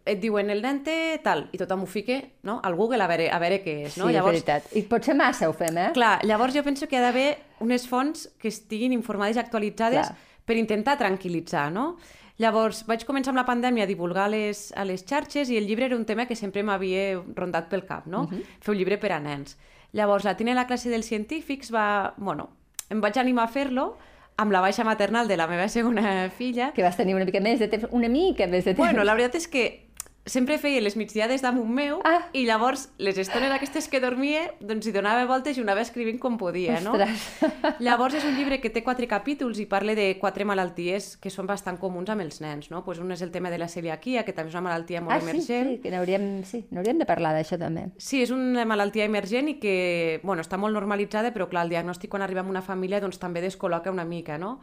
et 0.06 0.20
diuen 0.22 0.50
el 0.50 0.62
té 0.84 1.18
tal, 1.22 1.48
i 1.52 1.58
tothom 1.58 1.82
ho 1.82 1.86
fica 1.86 2.20
no? 2.46 2.60
al 2.62 2.76
Google 2.78 3.02
a 3.02 3.08
veure, 3.10 3.28
a 3.30 3.38
veure 3.42 3.58
què 3.64 3.74
és. 3.86 3.96
No? 3.98 4.06
Sí, 4.06 4.16
és 4.16 4.24
veritat. 4.24 4.68
I 4.78 4.82
potser 4.88 5.16
massa 5.18 5.48
ho 5.50 5.54
fem, 5.56 5.76
eh? 5.76 5.88
Clar, 5.96 6.20
llavors 6.24 6.54
jo 6.54 6.62
penso 6.62 6.86
que 6.86 6.96
ha 6.96 7.02
d'haver 7.02 7.36
unes 7.60 7.88
fonts 7.90 8.28
que 8.38 8.48
estiguin 8.48 8.94
informades 8.94 9.36
i 9.36 9.42
actualitzades 9.42 10.06
Clar. 10.06 10.38
per 10.46 10.56
intentar 10.56 10.96
tranquil·litzar, 11.00 11.70
no? 11.74 11.96
Llavors, 12.38 12.84
vaig 12.86 13.06
començar 13.08 13.32
amb 13.32 13.40
la 13.40 13.46
pandèmia 13.48 13.86
a 13.86 13.88
divulgar 13.88 14.28
les, 14.30 14.68
a 14.76 14.84
les 14.84 15.02
xarxes 15.08 15.48
i 15.50 15.56
el 15.56 15.66
llibre 15.66 15.86
era 15.88 15.96
un 15.96 16.04
tema 16.04 16.26
que 16.28 16.36
sempre 16.36 16.62
m'havia 16.62 17.22
rondat 17.34 17.70
pel 17.72 17.86
cap, 17.88 18.06
no? 18.06 18.24
Uh 18.24 18.30
-huh. 18.30 18.42
Fer 18.60 18.72
un 18.72 18.78
llibre 18.78 18.98
per 18.98 19.12
a 19.12 19.20
nens. 19.20 19.56
Llavors, 19.92 20.24
la 20.24 20.36
Tina 20.36 20.52
i 20.52 20.54
la 20.54 20.66
classe 20.66 20.90
dels 20.90 21.06
científics 21.06 21.72
va... 21.72 22.14
Bueno, 22.16 22.50
em 22.90 23.00
vaig 23.00 23.16
animar 23.18 23.44
a 23.44 23.48
fer-lo 23.48 23.96
amb 24.36 24.52
la 24.52 24.60
baixa 24.60 24.84
maternal 24.84 25.28
de 25.28 25.36
la 25.36 25.46
meva 25.46 25.68
segona 25.68 26.28
filla. 26.30 26.72
Que 26.72 26.82
vas 26.82 26.96
tenir 26.96 27.14
una 27.14 27.24
mica 27.24 27.40
més 27.40 27.58
de 27.58 27.68
temps, 27.68 27.88
una 27.90 28.08
mica 28.08 28.46
més 28.46 28.64
de 28.64 28.74
temps. 28.74 28.78
Bueno, 28.78 29.04
la 29.04 29.14
veritat 29.14 29.36
és 29.36 29.48
que 29.48 29.85
sempre 30.26 30.58
feia 30.58 30.80
les 30.82 30.96
migdiades 30.98 31.40
damunt 31.42 31.70
meu 31.70 32.00
Ah. 32.04 32.26
i 32.34 32.44
llavors 32.44 32.88
les 32.98 33.16
estones 33.18 33.52
aquestes 33.54 33.86
que 33.88 34.00
dormia 34.02 34.50
doncs 34.60 34.86
hi 34.88 34.92
donava 34.92 35.24
voltes 35.26 35.56
i 35.56 35.62
anava 35.62 35.80
escrivint 35.84 36.18
com 36.18 36.36
podia, 36.36 36.80
no? 36.80 36.92
Ostres. 36.98 37.22
Llavors 37.86 38.14
és 38.18 38.24
un 38.26 38.34
llibre 38.36 38.58
que 38.60 38.70
té 38.70 38.82
quatre 38.82 39.06
capítols 39.06 39.60
i 39.62 39.66
parla 39.70 39.94
de 39.94 40.18
quatre 40.18 40.44
malalties 40.44 41.16
que 41.16 41.30
són 41.30 41.46
bastant 41.46 41.78
comuns 41.78 42.10
amb 42.10 42.24
els 42.26 42.40
nens, 42.42 42.70
no? 42.70 42.82
Pues 42.84 42.98
un 42.98 43.12
és 43.14 43.22
el 43.22 43.30
tema 43.30 43.50
de 43.50 43.58
la 43.58 43.68
celiaquia, 43.68 44.24
que 44.26 44.34
també 44.34 44.50
és 44.50 44.56
una 44.58 44.66
malaltia 44.68 45.00
molt 45.00 45.14
ah, 45.16 45.20
sí, 45.20 45.30
emergent. 45.30 45.70
sí, 45.76 45.78
que 45.82 45.90
n'hauríem 45.94 46.26
sí, 46.44 46.64
n'hauríem 46.70 46.98
de 46.98 47.06
parlar 47.06 47.32
d'això 47.36 47.58
també. 47.58 47.86
Sí, 47.96 48.22
és 48.22 48.30
una 48.34 48.64
malaltia 48.66 49.06
emergent 49.06 49.48
i 49.48 49.58
que 49.62 50.20
bueno, 50.24 50.42
està 50.42 50.58
molt 50.58 50.74
normalitzada, 50.74 51.32
però 51.32 51.48
clar, 51.48 51.64
el 51.64 51.70
diagnòstic 51.70 52.10
quan 52.10 52.22
arriba 52.26 52.42
a 52.42 52.50
una 52.50 52.62
família 52.62 53.00
doncs, 53.00 53.18
també 53.22 53.40
descol·loca 53.40 53.94
una 53.94 54.04
mica, 54.04 54.38
no? 54.38 54.58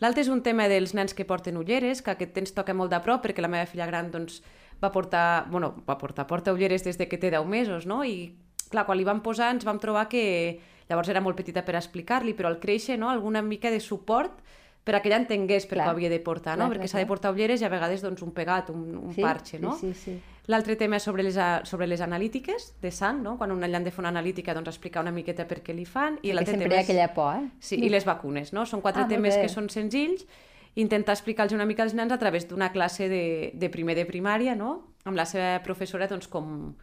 L'altre 0.00 0.22
és 0.24 0.28
un 0.32 0.42
tema 0.42 0.66
dels 0.68 0.94
nens 0.94 1.12
que 1.14 1.24
porten 1.24 1.56
ulleres, 1.60 2.02
que 2.02 2.10
aquest 2.10 2.38
ens 2.38 2.54
toca 2.56 2.74
molt 2.74 2.90
de 2.90 2.98
prop, 3.04 3.20
perquè 3.22 3.42
la 3.42 3.50
meva 3.52 3.66
filla 3.70 3.86
gran 3.86 4.10
doncs, 4.10 4.40
va 4.82 4.90
portar, 4.92 5.46
bueno, 5.50 5.74
va 5.88 5.96
portar, 5.98 6.26
porta 6.26 6.52
ulleres 6.52 6.82
des 6.84 6.98
de 6.98 7.06
que 7.08 7.18
té 7.18 7.30
10 7.30 7.46
mesos, 7.46 7.86
no? 7.86 8.02
I 8.04 8.34
clar, 8.72 8.86
quan 8.86 8.98
li 8.98 9.04
vam 9.04 9.20
posar 9.22 9.52
ens 9.54 9.64
vam 9.68 9.78
trobar 9.78 10.08
que 10.08 10.60
llavors 10.88 11.08
era 11.08 11.20
molt 11.22 11.36
petita 11.38 11.62
per 11.64 11.76
explicar-li, 11.78 12.34
però 12.34 12.48
al 12.50 12.58
créixer, 12.60 12.98
no?, 12.98 13.10
alguna 13.10 13.42
mica 13.42 13.70
de 13.70 13.80
suport 13.80 14.42
per 14.82 14.96
a 14.96 15.00
que 15.00 15.08
ella 15.08 15.20
entengués 15.22 15.64
per 15.70 15.76
Clar. 15.78 15.86
què 15.86 15.90
havia 15.94 16.08
de 16.10 16.18
portar, 16.18 16.56
no? 16.58 16.66
Clar, 16.66 16.74
Perquè 16.74 16.88
s'ha 16.90 16.98
de 16.98 17.06
portar 17.06 17.30
ulleres 17.30 17.62
i 17.62 17.64
a 17.64 17.70
vegades 17.70 18.02
doncs, 18.02 18.22
un 18.26 18.32
pegat, 18.34 18.70
un, 18.74 18.96
un 18.98 19.12
Sí, 19.14 19.22
parche, 19.22 19.58
sí, 19.58 19.62
no? 19.62 19.76
sí, 19.78 19.92
sí. 19.94 20.16
L'altre 20.50 20.74
tema 20.74 20.98
és 20.98 21.04
sobre 21.06 21.22
les, 21.22 21.36
sobre 21.70 21.86
les 21.86 22.00
analítiques 22.02 22.72
de 22.82 22.90
sang, 22.90 23.20
no? 23.22 23.36
Quan 23.38 23.52
un 23.54 23.62
han 23.62 23.84
de 23.84 23.92
fer 23.94 24.02
una 24.02 24.10
analítica, 24.10 24.56
doncs 24.56 24.72
explicar 24.72 25.04
una 25.06 25.12
miqueta 25.14 25.46
per 25.46 25.60
què 25.62 25.70
li 25.72 25.84
fan. 25.86 26.18
I 26.26 26.32
l'altre 26.34 26.56
sempre 26.56 26.66
tema 26.66 26.74
hi 26.74 26.78
ha 26.78 26.82
és... 26.82 26.88
aquella 26.88 27.06
por, 27.14 27.36
eh? 27.38 27.46
Sí, 27.60 27.78
i 27.78 27.88
les 27.94 28.04
vacunes, 28.04 28.50
no? 28.52 28.66
Són 28.66 28.82
quatre 28.82 29.04
Ah, 29.04 29.08
temes 29.08 29.36
que 29.38 29.46
són 29.48 29.70
senzills, 29.70 30.26
intentar 30.74 31.12
explicar-los 31.14 31.52
una 31.52 31.66
mica 31.66 31.82
als 31.82 31.94
nens 31.94 32.12
a 32.12 32.18
través 32.18 32.46
d'una 32.48 32.72
classe 32.72 33.08
de, 33.08 33.50
de 33.54 33.68
primer 33.70 33.94
de 33.96 34.06
primària, 34.08 34.54
no? 34.56 34.94
Amb 35.04 35.16
la 35.16 35.26
seva 35.26 35.60
professora, 35.64 36.06
doncs, 36.08 36.28
com, 36.28 36.74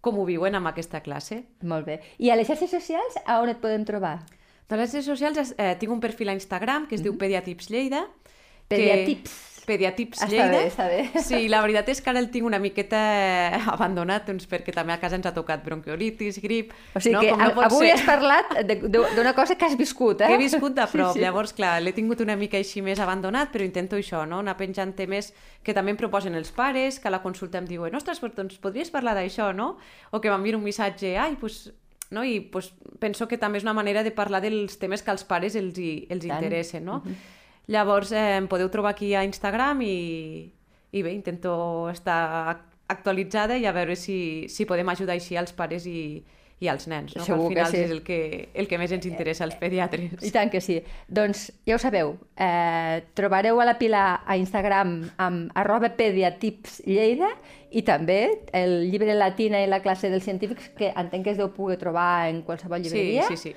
com 0.00 0.18
ho 0.18 0.24
viuen 0.26 0.54
amb 0.54 0.66
aquesta 0.72 1.00
classe. 1.04 1.44
Molt 1.62 1.86
bé. 1.86 2.00
I 2.18 2.30
a 2.30 2.36
les 2.36 2.48
xarxes 2.48 2.70
socials, 2.70 3.18
a 3.24 3.40
on 3.42 3.48
et 3.52 3.60
podem 3.62 3.84
trobar? 3.84 4.18
De 4.68 4.76
les 4.76 4.90
xarxes 4.90 5.06
socials 5.06 5.54
eh, 5.58 5.76
tinc 5.78 5.92
un 5.92 6.00
perfil 6.00 6.28
a 6.30 6.34
Instagram 6.34 6.88
que 6.88 6.96
es 6.98 7.02
diu 7.04 7.16
Pediatips 7.18 7.70
Lleida. 7.70 8.06
que- 8.68 8.82
Pediatips. 9.66 10.20
Pediatips 10.20 10.22
Està 10.22 10.28
Lleida. 10.30 10.50
bé, 10.52 10.66
està 10.70 10.86
bé. 10.88 11.22
Sí, 11.26 11.48
la 11.50 11.60
veritat 11.64 11.88
és 11.92 12.00
que 12.00 12.10
ara 12.12 12.20
el 12.22 12.30
tinc 12.30 12.46
una 12.46 12.60
miqueta 12.62 13.00
abandonat, 13.74 14.26
doncs, 14.28 14.46
perquè 14.50 14.72
també 14.74 14.94
a 14.94 14.98
casa 15.02 15.18
ens 15.18 15.26
ha 15.26 15.32
tocat 15.34 15.64
bronquiolitis, 15.64 16.38
grip... 16.42 16.72
O 16.94 17.00
sigui 17.02 17.14
no? 17.16 17.22
que 17.24 17.30
Com 17.34 17.42
no 17.42 17.64
avui 17.66 17.88
ser. 17.88 17.94
has 17.96 18.04
parlat 18.06 18.54
d'una 18.86 19.34
cosa 19.34 19.56
que 19.58 19.66
has 19.66 19.76
viscut, 19.78 20.22
eh? 20.22 20.30
que 20.30 20.38
he 20.38 20.42
viscut 20.42 20.76
de 20.76 20.86
prop. 20.92 21.12
Sí, 21.12 21.20
sí. 21.20 21.24
Llavors, 21.24 21.52
clar, 21.56 21.76
l'he 21.82 21.92
tingut 21.96 22.22
una 22.24 22.36
mica 22.38 22.58
així 22.60 22.82
més 22.82 23.00
abandonat, 23.02 23.50
però 23.54 23.66
intento 23.66 23.96
això, 23.98 24.24
no? 24.28 24.40
anar 24.44 24.56
penjant 24.56 24.94
temes 24.96 25.32
que 25.66 25.74
també 25.74 25.92
em 25.94 25.98
proposen 25.98 26.34
els 26.38 26.52
pares, 26.54 27.00
que 27.02 27.08
a 27.08 27.14
la 27.14 27.22
consulta 27.24 27.58
em 27.58 27.66
diuen 27.66 27.94
ostres, 27.98 28.22
doncs 28.36 28.60
podries 28.62 28.90
parlar 28.94 29.16
d'això, 29.18 29.52
no? 29.56 29.76
O 30.12 30.20
que 30.22 30.30
m'envien 30.30 30.56
un 30.60 30.64
missatge, 30.64 31.16
ai, 31.18 31.34
pues, 31.40 31.72
no? 32.10 32.22
I 32.24 32.38
pues, 32.40 32.72
penso 33.02 33.26
que 33.26 33.38
també 33.38 33.58
és 33.58 33.64
una 33.66 33.74
manera 33.74 34.04
de 34.06 34.12
parlar 34.14 34.40
dels 34.44 34.78
temes 34.78 35.02
que 35.02 35.10
als 35.10 35.24
pares 35.26 35.56
els, 35.58 35.78
hi, 35.78 36.06
els 36.08 36.22
Tant. 36.22 36.36
interessen, 36.38 36.84
no? 36.86 37.00
Llavors, 37.68 38.12
eh, 38.12 38.36
em 38.38 38.46
podeu 38.46 38.68
trobar 38.70 38.92
aquí 38.94 39.14
a 39.14 39.24
Instagram 39.26 39.80
i, 39.82 40.52
i 40.92 41.02
bé, 41.02 41.12
intento 41.16 41.88
estar 41.90 42.20
ac- 42.54 42.64
actualitzada 42.88 43.56
i 43.58 43.66
a 43.66 43.72
veure 43.74 43.96
si, 43.98 44.46
si 44.48 44.64
podem 44.64 44.88
ajudar 44.92 45.16
així 45.18 45.34
als 45.36 45.50
pares 45.52 45.86
i, 45.90 46.22
i 46.62 46.68
als 46.70 46.86
nens, 46.86 47.16
no? 47.18 47.24
Segur 47.26 47.48
que 47.50 47.54
que 47.56 47.60
al 47.60 47.66
final 47.66 47.72
sí. 47.74 47.80
és 47.82 47.90
el 47.90 48.02
que, 48.06 48.18
el 48.54 48.68
que 48.70 48.78
més 48.78 48.92
ens 48.94 49.04
interessa 49.10 49.42
als 49.44 49.56
pediatres. 49.58 50.14
I 50.22 50.30
tant 50.32 50.48
que 50.52 50.60
sí. 50.62 50.78
Doncs 51.08 51.48
ja 51.66 51.74
ho 51.74 51.80
sabeu, 51.82 52.14
eh, 52.38 53.02
trobareu 53.18 53.58
a 53.60 53.66
la 53.66 53.74
Pilar 53.80 54.22
a 54.24 54.36
Instagram 54.38 54.94
amb 55.18 55.50
arroba 55.58 55.90
pediatips 55.98 56.84
Lleida 56.86 57.32
i 57.76 57.82
també 57.82 58.20
el 58.54 58.86
llibre 58.92 59.12
Latina 59.18 59.58
i 59.60 59.66
la 59.66 59.82
classe 59.82 60.08
dels 60.08 60.22
científics 60.24 60.70
que 60.78 60.94
entenc 60.94 61.26
que 61.26 61.34
es 61.34 61.42
deu 61.42 61.50
poder 61.52 61.76
trobar 61.82 62.28
en 62.30 62.40
qualsevol 62.46 62.78
Sí, 62.86 62.88
llibreria. 62.94 63.26
sí, 63.26 63.36
sí. 63.36 63.54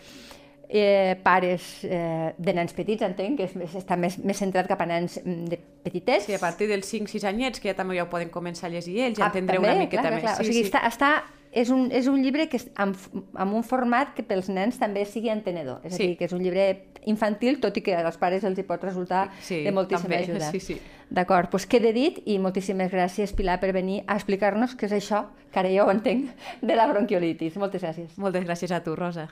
Eh, 0.69 1.17
pares 1.23 1.83
eh, 1.83 2.33
de 2.37 2.53
nens 2.53 2.73
petits, 2.77 3.01
entenc, 3.01 3.37
que 3.39 3.47
és, 3.49 3.55
més- 3.57 3.73
està 3.75 3.97
més, 3.97 4.19
més 4.23 4.37
centrat 4.37 4.67
cap 4.69 4.81
a 4.81 4.85
nens 4.85 5.17
mm, 5.23 5.45
de 5.49 5.57
petitets. 5.83 6.25
Sí, 6.29 6.35
a 6.35 6.39
partir 6.39 6.67
dels 6.69 6.85
5-6 6.93 7.25
anyets, 7.27 7.59
que 7.59 7.71
ja 7.71 7.75
també 7.75 7.97
ja 7.97 8.03
ho 8.05 8.09
poden 8.09 8.29
començar 8.29 8.67
a 8.69 8.73
llegir 8.75 8.99
ells, 9.07 9.17
ja 9.17 9.25
Ah, 9.25 9.33
entendreu 9.33 9.61
també? 9.61 9.73
una 9.73 9.79
miqueta 9.87 10.03
clar, 10.03 10.13
més. 10.13 10.21
Clar, 10.23 10.35
clar. 10.35 10.45
Sí, 10.45 10.49
o 10.49 10.53
sigui, 10.53 10.63
sí. 10.63 10.69
està, 10.69 10.85
està, 10.87 11.11
és, 11.51 11.71
un, 11.73 11.87
és 11.91 12.05
un 12.07 12.21
llibre 12.21 12.45
que 12.47 12.57
és 12.61 12.67
amb, 12.77 12.95
amb 13.33 13.53
un 13.57 13.63
format 13.65 14.13
que 14.13 14.21
pels 14.21 14.49
nens 14.53 14.77
també 14.77 15.03
sigui 15.09 15.29
entenedor. 15.33 15.81
És 15.83 15.93
a 15.93 15.97
Sí. 15.97 16.07
dir, 16.07 16.17
que 16.17 16.25
és 16.25 16.33
un 16.33 16.43
llibre 16.43 16.83
infantil, 17.09 17.59
tot 17.59 17.75
i 17.77 17.81
que 17.81 17.95
als 17.95 18.17
pares 18.21 18.43
els 18.43 18.59
hi 18.59 18.63
pot 18.63 18.83
resultar 18.83 19.31
Sí, 19.41 19.63
de 19.63 19.71
moltíssima 19.71 20.09
també, 20.19 20.23
ajuda. 20.29 20.51
sí, 20.53 20.59
sí. 20.59 20.79
D'acord, 21.09 21.49
doncs 21.49 21.65
queda 21.65 21.91
dit 21.91 22.19
i 22.29 22.37
moltíssimes 22.37 22.91
gràcies, 22.91 23.33
Pilar, 23.33 23.59
per 23.59 23.71
venir 23.73 24.03
a 24.05 24.13
explicar-nos 24.19 24.75
què 24.77 24.85
és 24.85 24.91
això, 24.99 25.25
que 25.51 25.57
ara 25.63 25.69
jo 25.73 25.87
ho 25.87 25.89
entenc, 25.89 26.29
de 26.61 26.75
la 26.75 26.85
bronquiolitis. 26.85 27.57
Moltes 27.57 27.81
gràcies. 27.81 28.13
Moltes 28.17 28.45
gràcies 28.45 28.69
a 28.71 28.83
tu, 28.83 28.93
Rosa. 28.95 29.31